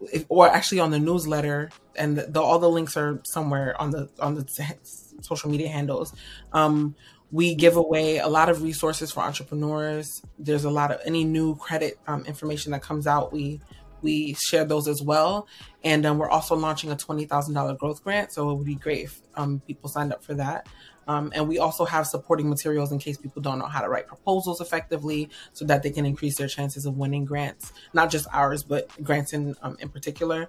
if, 0.01 0.25
or 0.29 0.49
actually 0.49 0.79
on 0.79 0.91
the 0.91 0.99
newsletter, 0.99 1.69
and 1.95 2.17
the, 2.17 2.23
the, 2.23 2.41
all 2.41 2.59
the 2.59 2.69
links 2.69 2.97
are 2.97 3.19
somewhere 3.23 3.79
on 3.81 3.91
the 3.91 4.09
on 4.19 4.35
the 4.35 4.45
social 5.21 5.49
media 5.49 5.69
handles. 5.69 6.13
Um, 6.53 6.95
we 7.31 7.55
give 7.55 7.75
away 7.75 8.19
a 8.19 8.27
lot 8.27 8.49
of 8.49 8.63
resources 8.63 9.11
for 9.11 9.21
entrepreneurs. 9.21 10.21
There's 10.39 10.63
a 10.63 10.69
lot 10.69 10.91
of 10.91 10.99
any 11.05 11.23
new 11.23 11.55
credit 11.55 11.99
um, 12.07 12.23
information 12.25 12.71
that 12.71 12.81
comes 12.81 13.07
out. 13.07 13.33
We 13.33 13.59
we 14.01 14.33
share 14.35 14.65
those 14.65 14.87
as 14.87 15.01
well, 15.01 15.47
and 15.83 16.05
um, 16.05 16.17
we're 16.19 16.29
also 16.29 16.55
launching 16.55 16.91
a 16.91 16.95
twenty 16.95 17.25
thousand 17.25 17.53
dollar 17.53 17.75
growth 17.75 18.03
grant. 18.03 18.31
So 18.31 18.49
it 18.49 18.55
would 18.55 18.65
be 18.65 18.75
great 18.75 19.05
if 19.05 19.21
um, 19.35 19.61
people 19.67 19.89
signed 19.89 20.13
up 20.13 20.23
for 20.23 20.35
that. 20.35 20.67
Um, 21.07 21.31
and 21.33 21.47
we 21.47 21.59
also 21.59 21.85
have 21.85 22.05
supporting 22.07 22.49
materials 22.49 22.91
in 22.91 22.99
case 22.99 23.17
people 23.17 23.41
don't 23.41 23.59
know 23.59 23.65
how 23.65 23.81
to 23.81 23.89
write 23.89 24.07
proposals 24.07 24.61
effectively 24.61 25.29
so 25.53 25.65
that 25.65 25.83
they 25.83 25.89
can 25.89 26.05
increase 26.05 26.37
their 26.37 26.47
chances 26.47 26.85
of 26.85 26.97
winning 26.97 27.25
grants, 27.25 27.71
not 27.93 28.09
just 28.09 28.27
ours, 28.33 28.63
but 28.63 28.89
grants 29.03 29.33
in, 29.33 29.55
um, 29.61 29.77
in 29.79 29.89
particular. 29.89 30.47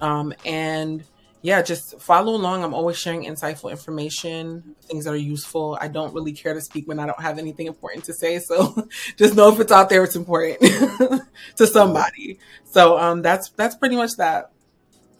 Um, 0.00 0.34
and 0.44 1.04
yeah, 1.44 1.60
just 1.60 2.00
follow 2.00 2.34
along. 2.34 2.64
I'm 2.64 2.72
always 2.72 2.96
sharing 2.96 3.24
insightful 3.24 3.70
information, 3.70 4.74
things 4.80 5.04
that 5.04 5.12
are 5.12 5.16
useful. 5.16 5.76
I 5.78 5.88
don't 5.88 6.14
really 6.14 6.32
care 6.32 6.54
to 6.54 6.60
speak 6.62 6.88
when 6.88 6.98
I 6.98 7.04
don't 7.04 7.20
have 7.20 7.38
anything 7.38 7.66
important 7.66 8.04
to 8.04 8.14
say. 8.14 8.38
So 8.38 8.88
just 9.16 9.34
know 9.34 9.52
if 9.52 9.60
it's 9.60 9.70
out 9.70 9.90
there, 9.90 10.04
it's 10.04 10.16
important 10.16 10.60
to 11.56 11.66
somebody. 11.66 12.38
So 12.64 12.98
um, 12.98 13.20
that's 13.20 13.50
that's 13.50 13.76
pretty 13.76 13.96
much 13.96 14.12
that. 14.16 14.52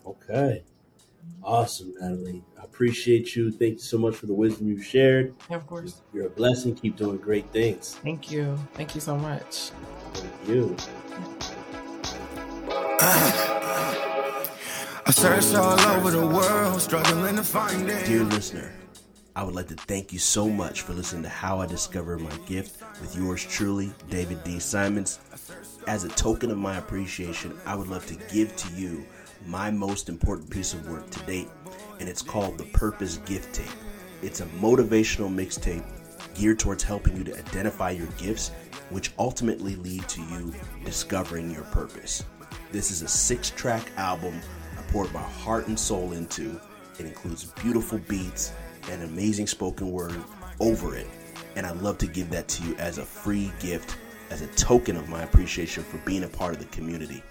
Okay. 0.07 0.65
Awesome, 1.45 1.93
Nathalie 2.01 2.43
I 2.59 2.65
appreciate 2.65 3.37
you. 3.37 3.51
Thank 3.51 3.75
you 3.75 3.79
so 3.79 3.99
much 3.99 4.17
for 4.17 4.25
the 4.27 4.33
wisdom 4.33 4.67
you've 4.69 4.85
shared. 4.85 5.35
Yeah, 5.51 5.57
of 5.57 5.67
course. 5.67 6.01
You're 6.15 6.27
a 6.27 6.31
blessing. 6.31 6.75
Keep 6.75 6.97
doing 6.97 7.19
great 7.19 7.47
things. 7.51 7.97
Thank 8.03 8.31
you. 8.31 8.59
Thank 8.73 8.95
you 8.95 9.01
so 9.03 9.17
much. 9.17 9.71
Thank 10.15 10.49
you. 10.49 10.77
I 15.07 15.11
searched 15.11 15.55
all 15.55 15.79
over 15.79 16.11
the 16.11 16.27
world, 16.27 16.81
struggling 16.81 17.37
to 17.37 17.43
find 17.43 17.91
it. 17.91 18.07
Dear 18.07 18.25
listener, 18.25 18.73
I 19.37 19.43
would 19.43 19.55
like 19.55 19.69
to 19.69 19.75
thank 19.75 20.15
you 20.15 20.19
so 20.19 20.49
much 20.49 20.81
for 20.81 20.95
listening 20.95 21.25
to 21.25 21.29
How 21.29 21.61
I 21.61 21.67
Discovered 21.67 22.21
My 22.21 22.35
Gift 22.47 22.81
with 23.03 23.15
yours 23.15 23.45
truly, 23.45 23.93
David 24.09 24.43
D. 24.45 24.59
Simons. 24.59 25.19
As 25.87 26.05
a 26.05 26.09
token 26.09 26.51
of 26.51 26.57
my 26.57 26.79
appreciation, 26.79 27.59
I 27.67 27.75
would 27.77 27.89
love 27.89 28.07
to 28.07 28.15
give 28.33 28.57
to 28.57 28.73
you 28.75 29.05
my 29.47 29.71
most 29.71 30.09
important 30.09 30.51
piece 30.51 30.73
of 30.73 30.89
work 30.89 31.09
to 31.11 31.21
date 31.25 31.49
and 32.01 32.09
it's 32.09 32.23
called 32.23 32.59
the 32.59 32.65
Purpose 32.65 33.19
Gift 33.19 33.55
Tape. 33.55 33.67
It's 34.23 34.41
a 34.41 34.47
motivational 34.47 35.33
mixtape 35.33 35.85
geared 36.35 36.59
towards 36.59 36.83
helping 36.83 37.17
you 37.17 37.25
to 37.25 37.39
identify 37.39 37.91
your 37.91 38.07
gifts, 38.19 38.51
which 38.91 39.13
ultimately 39.19 39.77
lead 39.77 40.09
to 40.09 40.23
you 40.23 40.55
discovering 40.85 41.51
your 41.51 41.65
purpose. 41.65 42.25
This 42.73 42.91
is 42.91 43.03
a 43.03 43.09
six 43.09 43.51
track 43.51 43.91
album 43.97 44.41
I 44.79 44.83
poured 44.91 45.13
my 45.13 45.23
heart 45.23 45.69
and 45.69 45.79
soul 45.79 46.13
into. 46.13 46.61
It 46.99 47.07
includes 47.07 47.45
beautiful 47.45 47.99
beats 48.09 48.53
and 48.91 49.03
amazing 49.03 49.47
spoken 49.47 49.91
word 49.91 50.15
over 50.61 50.97
it. 50.97 51.07
And 51.57 51.67
I'd 51.67 51.77
love 51.77 51.99
to 51.99 52.07
give 52.07 52.31
that 52.31 52.49
to 52.49 52.65
you 52.65 52.75
as 52.77 52.99
a 52.99 53.05
free 53.05 53.53
gift, 53.61 53.97
as 54.31 54.43
a 54.43 54.47
token 54.49 54.97
of 54.97 55.09
my 55.09 55.23
appreciation 55.23 55.85
for 55.85 55.99
being 55.99 56.25
a 56.25 56.29
part 56.29 56.55
of 56.55 56.59
the 56.59 56.67
community. 56.67 57.23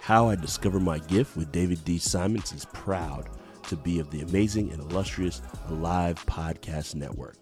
How 0.00 0.30
I 0.30 0.34
Discovered 0.34 0.80
My 0.80 0.98
Gift 1.00 1.36
with 1.36 1.52
David 1.52 1.84
D. 1.84 1.98
Simons 1.98 2.54
is 2.54 2.64
proud 2.64 3.28
to 3.68 3.76
be 3.76 4.00
of 4.00 4.10
the 4.10 4.22
amazing 4.22 4.72
and 4.72 4.80
illustrious 4.80 5.40
Alive 5.68 6.24
Podcast 6.26 6.94
Network. 6.94 7.36